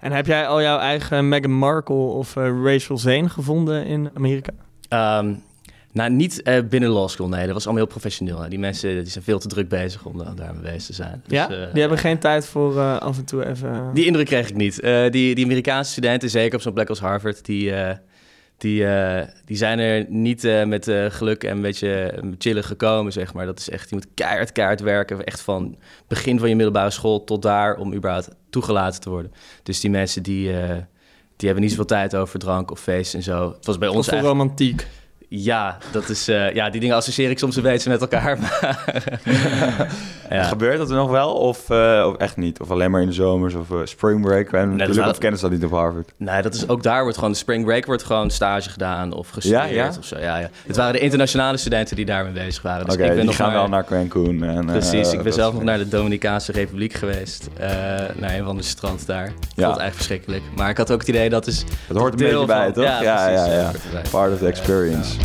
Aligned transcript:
En 0.00 0.12
heb 0.12 0.26
jij 0.26 0.46
al 0.46 0.62
jouw 0.62 0.78
eigen 0.78 1.28
Meghan 1.28 1.52
Markle 1.52 1.94
of 1.94 2.36
uh, 2.36 2.44
Rachel 2.64 2.98
Zane 2.98 3.28
gevonden 3.28 3.86
in 3.86 4.10
Amerika? 4.14 4.52
Um, 5.20 5.42
nou, 5.92 6.10
niet 6.10 6.40
uh, 6.44 6.58
binnen 6.68 6.90
law 6.90 7.08
school, 7.08 7.28
nee. 7.28 7.44
Dat 7.44 7.54
was 7.54 7.64
allemaal 7.64 7.82
heel 7.82 7.92
professioneel. 7.92 8.42
Hè. 8.42 8.48
Die 8.48 8.58
mensen 8.58 8.94
die 8.94 9.12
zijn 9.12 9.24
veel 9.24 9.38
te 9.38 9.48
druk 9.48 9.68
bezig 9.68 10.04
om 10.04 10.36
daarmee 10.36 10.62
bezig 10.62 10.82
te 10.82 10.92
zijn. 10.92 11.22
Dus, 11.26 11.38
ja? 11.38 11.50
Uh, 11.50 11.72
die 11.72 11.80
hebben 11.80 11.98
geen 11.98 12.18
tijd 12.18 12.46
voor 12.46 12.80
af 12.98 13.18
en 13.18 13.24
toe 13.24 13.46
even... 13.46 13.90
Die 13.94 14.06
indruk 14.06 14.26
kreeg 14.26 14.48
ik 14.48 14.56
niet. 14.56 14.82
die, 15.10 15.34
die 15.34 15.44
Amerikaanse 15.44 15.90
studenten, 15.90 16.30
zeker 16.30 16.54
op 16.54 16.62
zo'n 16.62 16.72
plek 16.72 16.88
als 16.88 17.00
Harvard... 17.00 17.44
die, 17.44 17.72
die, 18.60 18.86
die 19.44 19.56
zijn 19.56 19.78
er 19.78 20.06
niet 20.08 20.42
met 20.66 20.90
geluk 21.08 21.44
en 21.44 21.56
een 21.56 21.62
beetje 21.62 22.22
chillen 22.38 22.64
gekomen, 22.64 23.12
zeg 23.12 23.34
maar. 23.34 23.46
Dat 23.46 23.58
is 23.58 23.70
echt, 23.70 23.88
je 23.88 23.94
moet 23.94 24.06
keihard, 24.14 24.52
keihard 24.52 24.80
werken. 24.80 25.24
Echt 25.24 25.40
van 25.40 25.78
begin 26.08 26.38
van 26.38 26.48
je 26.48 26.54
middelbare 26.54 26.90
school 26.90 27.24
tot 27.24 27.42
daar... 27.42 27.76
om 27.76 27.94
überhaupt 27.94 28.28
toegelaten 28.50 29.00
te 29.00 29.10
worden. 29.10 29.32
Dus 29.62 29.80
die 29.80 29.90
mensen 29.90 30.22
die... 30.22 30.52
die 31.36 31.48
hebben 31.48 31.60
niet 31.60 31.70
zoveel 31.70 31.96
tijd 31.96 32.16
over 32.16 32.38
drank 32.38 32.70
of 32.70 32.80
feest 32.80 33.14
en 33.14 33.22
zo. 33.22 33.52
Het 33.56 33.66
was 33.66 33.78
bij 33.78 33.88
ons 33.88 34.08
eigenlijk... 34.08 34.38
romantiek. 34.38 34.86
Ja, 35.32 35.78
dat 35.90 36.08
is, 36.08 36.28
uh, 36.28 36.54
ja, 36.54 36.70
die 36.70 36.80
dingen 36.80 36.96
associeer 36.96 37.30
ik 37.30 37.38
soms 37.38 37.56
een 37.56 37.62
beetje 37.62 37.90
met 37.90 38.00
elkaar. 38.00 38.38
ja. 40.30 40.42
Gebeurt 40.42 40.78
dat 40.78 40.90
er 40.90 40.96
nog 40.96 41.10
wel 41.10 41.32
of, 41.32 41.70
uh, 41.70 42.04
of 42.06 42.16
echt 42.16 42.36
niet? 42.36 42.60
Of 42.60 42.70
alleen 42.70 42.90
maar 42.90 43.00
in 43.00 43.06
de 43.06 43.12
zomers 43.12 43.54
of 43.54 43.70
uh, 43.70 43.78
spring 43.84 44.22
break? 44.22 44.52
En 44.52 44.68
nee, 44.68 44.76
natuurlijk 44.76 45.08
of 45.08 45.18
kennen 45.18 45.38
ze 45.38 45.48
dat 45.48 45.54
niet 45.54 45.64
op 45.64 45.70
Harvard? 45.70 46.12
Nee, 46.16 46.42
dat 46.42 46.54
is, 46.54 46.68
ook 46.68 46.82
daar 46.82 47.02
wordt 47.02 47.16
gewoon 47.16 47.32
de 47.32 47.38
spring 47.38 47.64
break 47.64 47.86
wordt 47.86 48.02
gewoon 48.02 48.30
stage 48.30 48.70
gedaan 48.70 49.12
of 49.12 49.28
gestudeerd 49.28 49.68
ja, 49.68 49.84
ja? 49.84 49.88
of 49.98 50.04
zo. 50.04 50.18
Ja, 50.18 50.38
ja. 50.38 50.50
Het 50.66 50.76
waren 50.76 50.92
de 50.92 50.98
internationale 50.98 51.56
studenten 51.56 51.96
die 51.96 52.04
daarmee 52.04 52.32
bezig 52.32 52.62
waren. 52.62 52.84
Dus 52.84 52.94
Oké, 52.94 53.02
okay, 53.02 53.16
die 53.16 53.24
nog 53.24 53.36
gaan 53.36 53.52
wel 53.52 53.68
naar 53.68 53.84
Cancun. 53.84 54.42
En, 54.42 54.64
precies, 54.64 55.12
ik 55.12 55.22
ben 55.22 55.32
zelf 55.32 55.54
nog 55.54 55.62
naar 55.62 55.78
de 55.78 55.88
Dominicaanse 55.88 56.52
Republiek 56.52 56.92
geweest. 56.92 57.48
naar 58.14 58.34
een 58.34 58.44
van 58.44 58.56
de 58.56 58.62
strand 58.62 59.06
daar. 59.06 59.26
Ik 59.26 59.34
ja. 59.54 59.66
vond 59.66 59.80
echt 59.80 59.94
verschrikkelijk. 59.94 60.42
Maar 60.56 60.70
ik 60.70 60.76
had 60.76 60.92
ook 60.92 61.00
het 61.00 61.08
idee 61.08 61.28
dat 61.28 61.46
is... 61.46 61.64
Het 61.86 61.96
hoort 61.96 62.12
een 62.12 62.28
beetje 62.28 62.46
bij, 62.46 62.72
toch? 62.72 62.84
Ja, 62.84 63.02
ja, 63.02 63.28
ja, 63.28 63.46
ja. 63.46 63.72
Part 64.10 64.32
of 64.32 64.38
the 64.38 64.46
experience. 64.46 65.19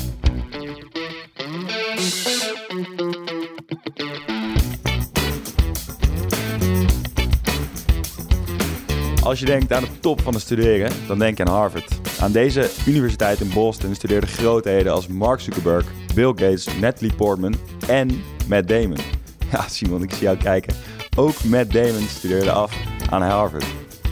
Als 9.25 9.39
je 9.39 9.45
denkt 9.45 9.73
aan 9.73 9.83
de 9.83 9.99
top 9.99 10.21
van 10.21 10.33
het 10.33 10.41
studeren, 10.41 10.91
dan 11.07 11.19
denk 11.19 11.37
je 11.37 11.45
aan 11.45 11.53
Harvard. 11.53 11.99
Aan 12.19 12.31
deze 12.31 12.69
universiteit 12.87 13.39
in 13.39 13.49
Boston 13.53 13.95
studeerden 13.95 14.29
grootheden 14.29 14.91
als 14.93 15.07
Mark 15.07 15.39
Zuckerberg, 15.39 15.85
Bill 16.13 16.27
Gates, 16.27 16.67
Natalie 16.79 17.13
Portman 17.13 17.55
en 17.87 18.23
Matt 18.47 18.67
Damon. 18.67 18.97
Ja, 19.51 19.67
Simon, 19.67 20.03
ik 20.03 20.11
zie 20.11 20.23
jou 20.23 20.37
kijken. 20.37 20.75
Ook 21.17 21.43
Matt 21.43 21.71
Damon 21.71 22.07
studeerde 22.07 22.51
af 22.51 22.73
aan 23.09 23.21
Harvard. 23.21 23.65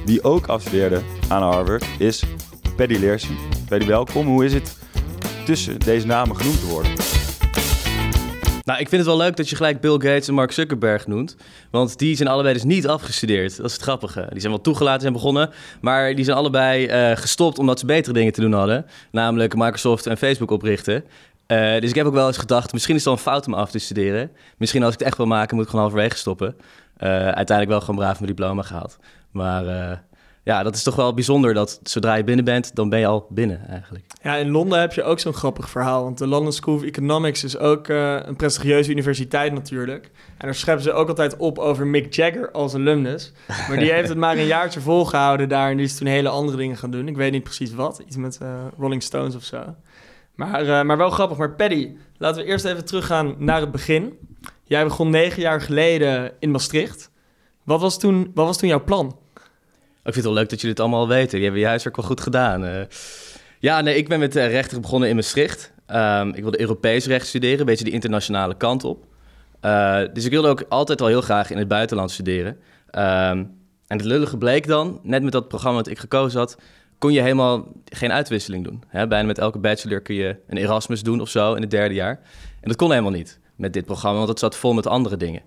Wie 0.05 0.23
ook 0.23 0.47
afstudeerde 0.47 1.01
aan 1.27 1.41
Harvard 1.41 1.85
is 1.99 2.23
Paddy 2.75 2.97
Leersen. 2.97 3.37
Paddy, 3.67 3.85
welkom. 3.85 4.27
Hoe 4.27 4.45
is 4.45 4.53
het 4.53 4.77
tussen 5.45 5.79
deze 5.79 6.05
namen 6.05 6.35
genoemd 6.35 6.59
te 6.59 6.67
worden? 6.67 6.91
Nou, 8.63 8.79
ik 8.79 8.89
vind 8.89 9.05
het 9.05 9.15
wel 9.15 9.25
leuk 9.25 9.35
dat 9.35 9.49
je 9.49 9.55
gelijk 9.55 9.81
Bill 9.81 9.91
Gates 9.91 10.27
en 10.27 10.33
Mark 10.33 10.51
Zuckerberg 10.51 11.07
noemt. 11.07 11.35
Want 11.71 11.99
die 11.99 12.15
zijn 12.15 12.29
allebei 12.29 12.53
dus 12.53 12.63
niet 12.63 12.87
afgestudeerd. 12.87 13.57
Dat 13.57 13.65
is 13.65 13.73
het 13.73 13.81
grappige. 13.81 14.27
Die 14.29 14.39
zijn 14.39 14.53
wel 14.53 14.61
toegelaten 14.61 15.07
en 15.07 15.13
begonnen. 15.13 15.49
Maar 15.81 16.15
die 16.15 16.25
zijn 16.25 16.37
allebei 16.37 16.87
uh, 16.87 17.17
gestopt 17.17 17.59
omdat 17.59 17.79
ze 17.79 17.85
betere 17.85 18.13
dingen 18.13 18.33
te 18.33 18.41
doen 18.41 18.53
hadden. 18.53 18.85
Namelijk 19.11 19.55
Microsoft 19.55 20.05
en 20.05 20.17
Facebook 20.17 20.51
oprichten. 20.51 21.03
Uh, 21.47 21.79
dus 21.79 21.89
ik 21.89 21.95
heb 21.95 22.05
ook 22.05 22.13
wel 22.13 22.27
eens 22.27 22.37
gedacht, 22.37 22.73
misschien 22.73 22.95
is 22.95 23.05
het 23.05 23.09
wel 23.09 23.19
een 23.19 23.31
fout 23.31 23.47
om 23.47 23.53
af 23.53 23.71
te 23.71 23.79
studeren. 23.79 24.31
Misschien 24.57 24.83
als 24.83 24.93
ik 24.93 24.99
het 24.99 25.07
echt 25.07 25.17
wil 25.17 25.25
maken, 25.25 25.55
moet 25.55 25.63
ik 25.63 25.69
gewoon 25.69 25.85
halverwege 25.85 26.17
stoppen. 26.17 26.55
Uh, 26.57 27.09
uiteindelijk 27.09 27.69
wel 27.69 27.79
gewoon 27.79 27.95
braaf 27.95 28.19
mijn 28.19 28.35
diploma 28.35 28.61
gehaald. 28.61 28.97
Maar 29.31 29.63
ja, 30.43 30.63
dat 30.63 30.75
is 30.75 30.83
toch 30.83 30.95
wel 30.95 31.13
bijzonder 31.13 31.53
dat 31.53 31.79
zodra 31.83 32.15
je 32.15 32.23
binnen 32.23 32.45
bent, 32.45 32.75
dan 32.75 32.89
ben 32.89 32.99
je 32.99 33.05
al 33.05 33.27
binnen 33.29 33.67
eigenlijk. 33.67 34.05
Ja, 34.21 34.35
in 34.35 34.51
Londen 34.51 34.79
heb 34.79 34.93
je 34.93 35.03
ook 35.03 35.19
zo'n 35.19 35.33
grappig 35.33 35.69
verhaal. 35.69 36.03
Want 36.03 36.17
de 36.17 36.27
London 36.27 36.53
School 36.53 36.75
of 36.75 36.83
Economics 36.83 37.43
is 37.43 37.57
ook 37.57 37.87
uh, 37.87 38.19
een 38.21 38.35
prestigieuze 38.35 38.91
universiteit 38.91 39.53
natuurlijk. 39.53 40.05
En 40.37 40.45
daar 40.45 40.55
scheppen 40.55 40.83
ze 40.83 40.91
ook 40.91 41.07
altijd 41.07 41.37
op 41.37 41.57
over 41.57 41.87
Mick 41.87 42.13
Jagger 42.13 42.51
als 42.51 42.73
alumnus. 42.73 43.31
Maar 43.67 43.77
die 43.77 43.91
heeft 43.91 44.09
het 44.09 44.17
maar 44.17 44.37
een 44.37 44.45
jaartje 44.45 44.81
volgehouden 44.91 45.49
daar. 45.49 45.69
En 45.69 45.77
die 45.77 45.85
is 45.85 45.97
toen 45.97 46.07
hele 46.07 46.29
andere 46.29 46.57
dingen 46.57 46.77
gaan 46.77 46.91
doen. 46.91 47.07
Ik 47.07 47.15
weet 47.15 47.31
niet 47.31 47.43
precies 47.43 47.73
wat. 47.73 48.03
Iets 48.07 48.15
met 48.15 48.39
uh, 48.41 48.49
Rolling 48.77 49.03
Stones 49.03 49.35
of 49.35 49.43
zo. 49.43 49.75
Maar, 50.35 50.65
uh, 50.65 50.81
maar 50.81 50.97
wel 50.97 51.09
grappig. 51.09 51.37
Maar 51.37 51.51
Paddy, 51.51 51.95
laten 52.17 52.43
we 52.43 52.47
eerst 52.47 52.65
even 52.65 52.85
teruggaan 52.85 53.35
naar 53.37 53.59
het 53.59 53.71
begin. 53.71 54.17
Jij 54.63 54.83
begon 54.83 55.09
negen 55.09 55.41
jaar 55.41 55.61
geleden 55.61 56.31
in 56.39 56.51
Maastricht. 56.51 57.11
Wat 57.63 57.81
was 57.81 57.99
toen, 57.99 58.31
wat 58.33 58.45
was 58.45 58.57
toen 58.57 58.69
jouw 58.69 58.83
plan? 58.83 59.21
Ik 60.03 60.13
vind 60.13 60.25
het 60.25 60.33
wel 60.33 60.33
leuk 60.33 60.49
dat 60.49 60.61
jullie 60.61 60.75
het 60.75 60.85
allemaal 60.85 61.07
weten. 61.07 61.39
Je 61.39 61.45
hebt 61.45 61.57
je 61.57 61.65
huiswerk 61.65 61.95
wel 61.95 62.05
goed 62.05 62.21
gedaan. 62.21 62.65
Uh, 62.65 62.81
ja, 63.59 63.81
nee, 63.81 63.95
ik 63.95 64.07
ben 64.07 64.19
met 64.19 64.35
uh, 64.35 64.47
rechten 64.47 64.81
begonnen 64.81 65.09
in 65.09 65.15
Maastricht. 65.15 65.73
Um, 65.87 66.33
ik 66.33 66.41
wilde 66.41 66.59
Europees 66.59 67.05
recht 67.05 67.27
studeren, 67.27 67.59
een 67.59 67.65
beetje 67.65 67.83
die 67.83 67.93
internationale 67.93 68.57
kant 68.57 68.83
op. 68.83 69.05
Uh, 69.61 69.99
dus 70.13 70.25
ik 70.25 70.31
wilde 70.31 70.47
ook 70.47 70.65
altijd 70.69 71.01
al 71.01 71.07
heel 71.07 71.21
graag 71.21 71.51
in 71.51 71.57
het 71.57 71.67
buitenland 71.67 72.11
studeren. 72.11 72.51
Um, 72.51 73.61
en 73.87 73.97
het 73.97 74.03
lullige 74.03 74.37
bleek 74.37 74.67
dan, 74.67 74.99
net 75.03 75.23
met 75.23 75.31
dat 75.31 75.47
programma 75.47 75.77
dat 75.77 75.87
ik 75.87 75.99
gekozen 75.99 76.39
had, 76.39 76.57
kon 76.97 77.11
je 77.13 77.21
helemaal 77.21 77.67
geen 77.85 78.11
uitwisseling 78.11 78.63
doen. 78.63 78.83
Hè, 78.87 79.07
bijna 79.07 79.27
met 79.27 79.37
elke 79.37 79.59
bachelor 79.59 80.01
kun 80.01 80.15
je 80.15 80.35
een 80.47 80.57
Erasmus 80.57 81.03
doen 81.03 81.21
of 81.21 81.29
zo 81.29 81.53
in 81.53 81.61
het 81.61 81.71
derde 81.71 81.93
jaar. 81.93 82.19
En 82.61 82.67
dat 82.67 82.75
kon 82.75 82.89
helemaal 82.89 83.11
niet 83.11 83.39
met 83.55 83.73
dit 83.73 83.85
programma, 83.85 84.17
want 84.17 84.29
het 84.29 84.39
zat 84.39 84.55
vol 84.55 84.73
met 84.73 84.87
andere 84.87 85.17
dingen. 85.17 85.41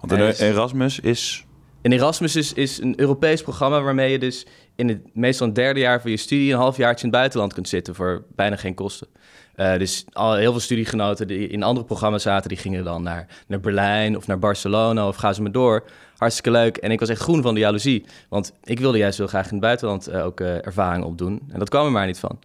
Want 0.00 0.12
een 0.12 0.18
dus 0.18 0.38
Erasmus 0.38 1.00
is 1.00 1.44
en 1.82 1.92
Erasmus 1.92 2.36
is, 2.36 2.52
is 2.52 2.78
een 2.78 3.00
Europees 3.00 3.42
programma 3.42 3.80
waarmee 3.82 4.10
je 4.10 4.18
dus 4.18 4.46
in 4.74 4.88
het 4.88 5.00
meestal 5.14 5.52
derde 5.52 5.80
jaar 5.80 6.00
van 6.00 6.10
je 6.10 6.16
studie 6.16 6.52
een 6.52 6.58
halfjaartje 6.58 7.04
in 7.04 7.08
het 7.08 7.18
buitenland 7.18 7.52
kunt 7.52 7.68
zitten 7.68 7.94
voor 7.94 8.24
bijna 8.34 8.56
geen 8.56 8.74
kosten. 8.74 9.08
Uh, 9.56 9.76
dus 9.78 10.04
al, 10.12 10.34
heel 10.34 10.50
veel 10.50 10.60
studiegenoten 10.60 11.26
die 11.26 11.48
in 11.48 11.62
andere 11.62 11.86
programma's 11.86 12.22
zaten, 12.22 12.48
die 12.48 12.58
gingen 12.58 12.84
dan 12.84 13.02
naar, 13.02 13.26
naar 13.46 13.60
Berlijn 13.60 14.16
of 14.16 14.26
naar 14.26 14.38
Barcelona 14.38 15.08
of 15.08 15.16
gaan 15.16 15.34
ze 15.34 15.42
maar 15.42 15.52
door. 15.52 15.84
Hartstikke 16.16 16.50
leuk. 16.50 16.76
En 16.76 16.90
ik 16.90 17.00
was 17.00 17.08
echt 17.08 17.20
groen 17.20 17.42
van 17.42 17.54
de 17.54 17.60
jaloezie. 17.60 18.04
Want 18.28 18.52
ik 18.64 18.80
wilde 18.80 18.98
juist 18.98 19.18
heel 19.18 19.26
graag 19.26 19.44
in 19.44 19.52
het 19.52 19.60
buitenland 19.60 20.08
uh, 20.08 20.24
ook 20.24 20.40
uh, 20.40 20.66
ervaring 20.66 21.04
opdoen. 21.04 21.42
En 21.48 21.58
dat 21.58 21.68
kwam 21.68 21.84
er 21.84 21.92
maar 21.92 22.06
niet 22.06 22.18
van. 22.18 22.38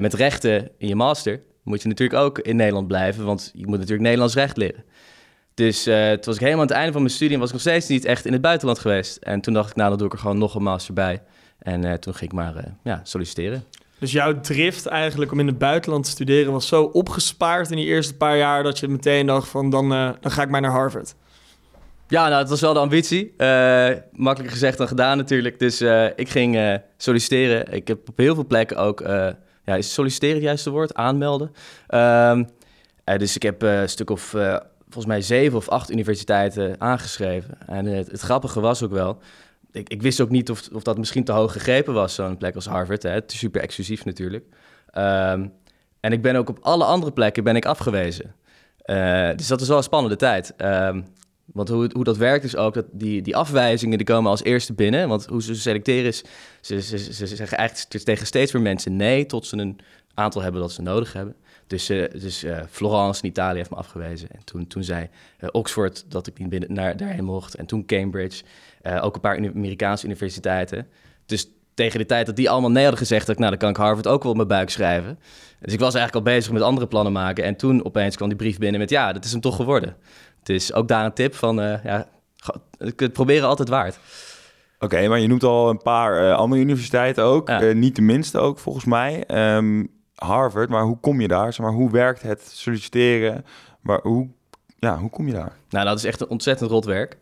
met 0.00 0.14
rechten 0.14 0.70
in 0.78 0.88
je 0.88 0.94
master 0.94 1.40
moet 1.62 1.82
je 1.82 1.88
natuurlijk 1.88 2.20
ook 2.20 2.38
in 2.38 2.56
Nederland 2.56 2.86
blijven, 2.86 3.24
want 3.24 3.50
je 3.54 3.66
moet 3.66 3.76
natuurlijk 3.76 4.02
Nederlands 4.02 4.34
recht 4.34 4.56
leren. 4.56 4.84
Dus 5.60 5.86
uh, 5.86 6.10
toen 6.10 6.24
was 6.24 6.34
ik 6.34 6.40
helemaal 6.40 6.60
aan 6.60 6.66
het 6.66 6.76
einde 6.76 6.92
van 6.92 7.02
mijn 7.02 7.14
studie 7.14 7.34
en 7.34 7.40
was 7.40 7.48
ik 7.48 7.54
nog 7.54 7.62
steeds 7.62 7.88
niet 7.88 8.04
echt 8.04 8.26
in 8.26 8.32
het 8.32 8.42
buitenland 8.42 8.78
geweest. 8.78 9.16
En 9.16 9.40
toen 9.40 9.54
dacht 9.54 9.70
ik, 9.70 9.76
nou, 9.76 9.88
dan 9.88 9.98
doe 9.98 10.06
ik 10.06 10.12
er 10.12 10.18
gewoon 10.18 10.38
nog 10.38 10.54
een 10.54 10.62
master 10.62 10.94
bij. 10.94 11.22
En 11.58 11.84
uh, 11.84 11.92
toen 11.92 12.14
ging 12.14 12.30
ik 12.30 12.36
maar 12.36 12.56
uh, 12.56 12.62
ja, 12.82 13.00
solliciteren. 13.02 13.64
Dus 13.98 14.12
jouw 14.12 14.40
drift 14.40 14.86
eigenlijk 14.86 15.32
om 15.32 15.40
in 15.40 15.46
het 15.46 15.58
buitenland 15.58 16.04
te 16.04 16.10
studeren 16.10 16.52
was 16.52 16.68
zo 16.68 16.82
opgespaard 16.82 17.70
in 17.70 17.76
die 17.76 17.86
eerste 17.86 18.16
paar 18.16 18.36
jaar 18.36 18.62
dat 18.62 18.78
je 18.78 18.88
meteen 18.88 19.26
dacht 19.26 19.48
van 19.48 19.70
dan, 19.70 19.88
dan 19.88 20.30
ga 20.30 20.42
ik 20.42 20.48
maar 20.48 20.60
naar 20.60 20.70
Harvard. 20.70 21.14
Ja, 22.08 22.28
nou, 22.28 22.40
het 22.40 22.48
was 22.48 22.60
wel 22.60 22.72
de 22.72 22.78
ambitie. 22.78 23.34
makkelijker 24.12 24.50
gezegd 24.50 24.78
dan 24.78 24.88
gedaan 24.88 25.16
natuurlijk. 25.16 25.58
Dus 25.58 25.80
ik 26.16 26.28
ging 26.28 26.80
solliciteren. 26.96 27.72
Ik 27.72 27.88
heb 27.88 28.08
op 28.08 28.16
heel 28.16 28.34
veel 28.34 28.46
plekken 28.46 28.76
ook... 28.76 29.00
ja, 29.64 29.76
is 29.76 29.94
solliciteren 29.94 30.34
het 30.34 30.44
juiste 30.44 30.70
woord? 30.70 30.94
Aanmelden. 30.94 31.52
Um, 31.94 32.48
dus 33.04 33.36
ik 33.36 33.42
heb 33.42 33.62
een 33.62 33.88
stuk 33.88 34.10
of 34.10 34.34
volgens 34.92 35.06
mij 35.06 35.22
zeven 35.22 35.58
of 35.58 35.68
acht 35.68 35.90
universiteiten 35.90 36.80
aangeschreven. 36.80 37.58
En 37.66 37.86
het, 37.86 38.20
grappige 38.20 38.60
was 38.60 38.82
ook 38.82 38.92
wel, 38.92 39.18
ik, 39.72 39.88
ik, 39.88 40.02
wist 40.02 40.20
ook 40.20 40.30
niet 40.30 40.50
of, 40.50 40.68
of 40.72 40.82
dat 40.82 40.98
misschien 40.98 41.24
te 41.24 41.32
hoog 41.32 41.52
gegrepen 41.52 41.94
was, 41.94 42.14
zo'n 42.14 42.36
plek 42.36 42.54
als 42.54 42.66
Harvard. 42.66 43.02
Hè? 43.02 43.18
Super 43.26 43.60
exclusief 43.60 44.04
natuurlijk. 44.04 44.44
Ehm, 44.90 45.46
en 46.00 46.12
ik 46.12 46.22
ben 46.22 46.36
ook 46.36 46.48
op 46.48 46.58
alle 46.60 46.84
andere 46.84 47.12
plekken 47.12 47.44
ben 47.44 47.56
ik 47.56 47.64
afgewezen. 47.64 48.34
Uh, 48.84 49.30
dus 49.36 49.46
dat 49.46 49.60
is 49.60 49.68
wel 49.68 49.76
een 49.76 49.82
spannende 49.82 50.16
tijd. 50.16 50.54
Um, 50.56 51.04
want 51.52 51.68
hoe, 51.68 51.90
hoe 51.92 52.04
dat 52.04 52.16
werkt 52.16 52.44
is 52.44 52.56
ook 52.56 52.74
dat 52.74 52.86
die, 52.92 53.22
die 53.22 53.36
afwijzingen 53.36 53.98
die 53.98 54.06
komen 54.06 54.30
als 54.30 54.42
eerste 54.42 54.72
binnen. 54.72 55.08
Want 55.08 55.26
hoe 55.26 55.42
ze 55.42 55.54
selecteren 55.54 56.04
is, 56.04 56.24
ze, 56.60 56.82
ze, 56.82 56.98
ze, 56.98 57.26
ze 57.26 57.36
zeggen 57.36 57.58
eigenlijk 57.58 58.04
tegen 58.04 58.26
steeds 58.26 58.52
meer 58.52 58.62
mensen 58.62 58.96
nee... 58.96 59.26
tot 59.26 59.46
ze 59.46 59.56
een 59.56 59.78
aantal 60.14 60.42
hebben 60.42 60.60
dat 60.60 60.72
ze 60.72 60.82
nodig 60.82 61.12
hebben. 61.12 61.36
Dus, 61.66 61.90
uh, 61.90 62.10
dus 62.10 62.44
uh, 62.44 62.60
Florence 62.70 63.22
in 63.22 63.28
Italië 63.28 63.56
heeft 63.56 63.70
me 63.70 63.76
afgewezen. 63.76 64.28
En 64.30 64.44
toen, 64.44 64.66
toen 64.66 64.84
zei 64.84 65.08
uh, 65.40 65.48
Oxford 65.52 66.04
dat 66.08 66.26
ik 66.26 66.38
niet 66.38 66.48
binnen, 66.48 66.72
naar, 66.72 66.96
daarheen 66.96 67.24
mocht. 67.24 67.54
En 67.54 67.66
toen 67.66 67.86
Cambridge. 67.86 68.44
ook 69.00 69.14
een 69.14 69.20
paar 69.20 69.36
Amerikaanse 69.36 70.06
universiteiten. 70.06 70.86
Dus 71.26 71.48
tegen 71.74 71.98
de 71.98 72.06
tijd 72.06 72.26
dat 72.26 72.36
die 72.36 72.50
allemaal 72.50 72.70
nee 72.70 72.82
hadden 72.82 73.00
gezegd... 73.00 73.26
Dat 73.26 73.34
ik, 73.34 73.38
nou, 73.38 73.50
dan 73.50 73.58
kan 73.60 73.70
ik 73.70 73.76
Harvard 73.76 74.06
ook 74.06 74.22
wel 74.22 74.30
op 74.30 74.36
mijn 74.36 74.48
buik 74.48 74.70
schrijven. 74.70 75.18
Dus 75.60 75.72
ik 75.72 75.80
was 75.80 75.94
eigenlijk 75.94 76.26
al 76.26 76.32
bezig 76.32 76.52
met 76.52 76.62
andere 76.62 76.86
plannen 76.86 77.12
maken. 77.12 77.44
En 77.44 77.56
toen 77.56 77.84
opeens 77.84 78.16
kwam 78.16 78.28
die 78.28 78.38
brief 78.38 78.58
binnen 78.58 78.80
met... 78.80 78.90
ja, 78.90 79.12
dat 79.12 79.24
is 79.24 79.32
hem 79.32 79.40
toch 79.40 79.56
geworden. 79.56 79.96
Dus 80.42 80.72
ook 80.72 80.88
daar 80.88 81.04
een 81.04 81.12
tip 81.12 81.34
van... 81.34 81.56
ja, 81.56 82.08
het 82.76 83.12
proberen 83.12 83.48
altijd 83.48 83.68
waard. 83.68 83.98
Oké, 84.78 85.08
maar 85.08 85.18
je 85.18 85.26
noemt 85.26 85.44
al 85.44 85.70
een 85.70 85.82
paar 85.82 86.34
andere 86.34 86.62
universiteiten 86.62 87.24
ook. 87.24 87.72
niet 87.74 87.96
de 87.96 88.02
minste 88.02 88.38
ook, 88.38 88.58
volgens 88.58 88.84
mij. 88.84 89.24
Um, 89.56 89.99
Harvard, 90.24 90.68
maar 90.68 90.82
hoe 90.82 90.98
kom 91.00 91.20
je 91.20 91.28
daar? 91.28 91.52
Zeg 91.52 91.66
maar, 91.66 91.74
hoe 91.74 91.90
werkt 91.90 92.22
het 92.22 92.42
solliciteren? 92.42 93.44
Maar 93.80 94.00
hoe, 94.02 94.28
ja, 94.78 94.98
hoe 94.98 95.10
kom 95.10 95.26
je 95.26 95.32
daar? 95.32 95.52
Nou, 95.68 95.84
dat 95.84 95.98
is 95.98 96.04
echt 96.04 96.20
een 96.20 96.28
ontzettend 96.28 96.70
rot 96.70 96.84
werk. 96.84 97.16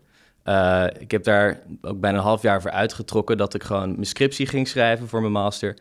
Uh, 0.44 0.84
ik 0.98 1.10
heb 1.10 1.24
daar 1.24 1.60
ook 1.82 2.00
bijna 2.00 2.18
een 2.18 2.24
half 2.24 2.42
jaar 2.42 2.62
voor 2.62 2.70
uitgetrokken 2.70 3.36
dat 3.36 3.54
ik 3.54 3.62
gewoon 3.62 3.90
mijn 3.90 4.06
scriptie 4.06 4.46
ging 4.46 4.68
schrijven 4.68 5.08
voor 5.08 5.20
mijn 5.20 5.32
master. 5.32 5.76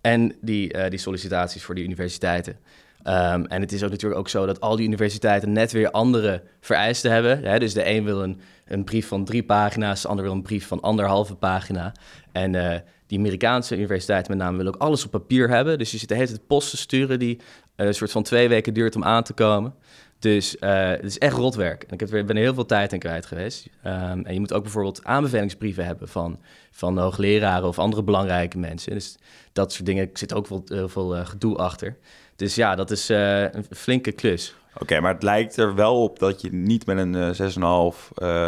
En 0.00 0.34
die, 0.40 0.76
uh, 0.76 0.88
die 0.88 0.98
sollicitaties 0.98 1.64
voor 1.64 1.74
die 1.74 1.84
universiteiten. 1.84 2.56
Um, 3.04 3.46
en 3.46 3.60
het 3.60 3.72
is 3.72 3.84
ook 3.84 3.90
natuurlijk 3.90 4.20
ook 4.20 4.28
zo 4.28 4.46
dat 4.46 4.60
al 4.60 4.76
die 4.76 4.86
universiteiten 4.86 5.52
net 5.52 5.72
weer 5.72 5.90
andere 5.90 6.42
vereisten 6.60 7.10
hebben. 7.10 7.42
Hè? 7.42 7.58
Dus 7.58 7.74
de 7.74 7.88
een 7.88 8.04
wil 8.04 8.22
een, 8.22 8.84
brief 8.84 9.08
van 9.08 9.24
drie 9.24 9.42
pagina's, 9.42 10.02
de 10.02 10.08
ander 10.08 10.24
wil 10.24 10.34
een 10.34 10.42
brief 10.42 10.66
van 10.66 10.80
anderhalve 10.80 11.34
pagina. 11.34 11.92
En 12.32 12.54
uh, 12.54 12.74
die 13.06 13.18
Amerikaanse 13.18 13.76
universiteiten 13.76 14.36
met 14.36 14.44
name 14.44 14.56
willen 14.56 14.74
ook 14.74 14.80
alles 14.80 15.04
op 15.04 15.10
papier 15.10 15.48
hebben. 15.48 15.78
Dus 15.78 15.90
je 15.90 15.98
zit 15.98 16.08
de 16.08 16.14
hele 16.14 16.26
tijd 16.26 16.46
post 16.46 16.70
te 16.70 16.76
sturen 16.76 17.18
die 17.18 17.40
een 17.76 17.94
soort 17.94 18.10
van 18.10 18.22
twee 18.22 18.48
weken 18.48 18.74
duurt 18.74 18.96
om 18.96 19.04
aan 19.04 19.22
te 19.22 19.32
komen. 19.32 19.74
Dus 20.18 20.56
uh, 20.60 20.88
het 20.88 21.04
is 21.04 21.18
echt 21.18 21.36
rotwerk. 21.36 21.82
En 21.82 21.98
ik 21.98 22.10
ben 22.10 22.28
er 22.28 22.42
heel 22.42 22.54
veel 22.54 22.66
tijd 22.66 22.92
in 22.92 22.98
kwijt 22.98 23.26
geweest. 23.26 23.66
Um, 23.86 24.24
en 24.24 24.34
je 24.34 24.40
moet 24.40 24.52
ook 24.52 24.62
bijvoorbeeld 24.62 25.04
aanbevelingsbrieven 25.04 25.84
hebben 25.84 26.08
van, 26.08 26.40
van 26.70 26.98
hoogleraren 26.98 27.68
of 27.68 27.78
andere 27.78 28.02
belangrijke 28.02 28.58
mensen. 28.58 28.92
Dus 28.92 29.16
dat 29.52 29.72
soort 29.72 29.86
dingen 29.86 30.10
zit 30.12 30.34
ook 30.34 30.46
wel 30.46 30.62
heel 30.66 30.88
veel 30.88 31.24
gedoe 31.24 31.56
achter. 31.56 31.96
Dus 32.42 32.54
ja, 32.54 32.74
dat 32.74 32.90
is 32.90 33.10
uh, 33.10 33.40
een 33.40 33.64
flinke 33.70 34.12
klus. 34.12 34.54
Oké, 34.72 34.82
okay, 34.82 34.98
maar 34.98 35.14
het 35.14 35.22
lijkt 35.22 35.56
er 35.56 35.74
wel 35.74 36.02
op 36.02 36.18
dat 36.18 36.40
je 36.40 36.52
niet 36.52 36.86
met 36.86 36.98
een 36.98 37.34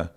6,5 0.06 0.11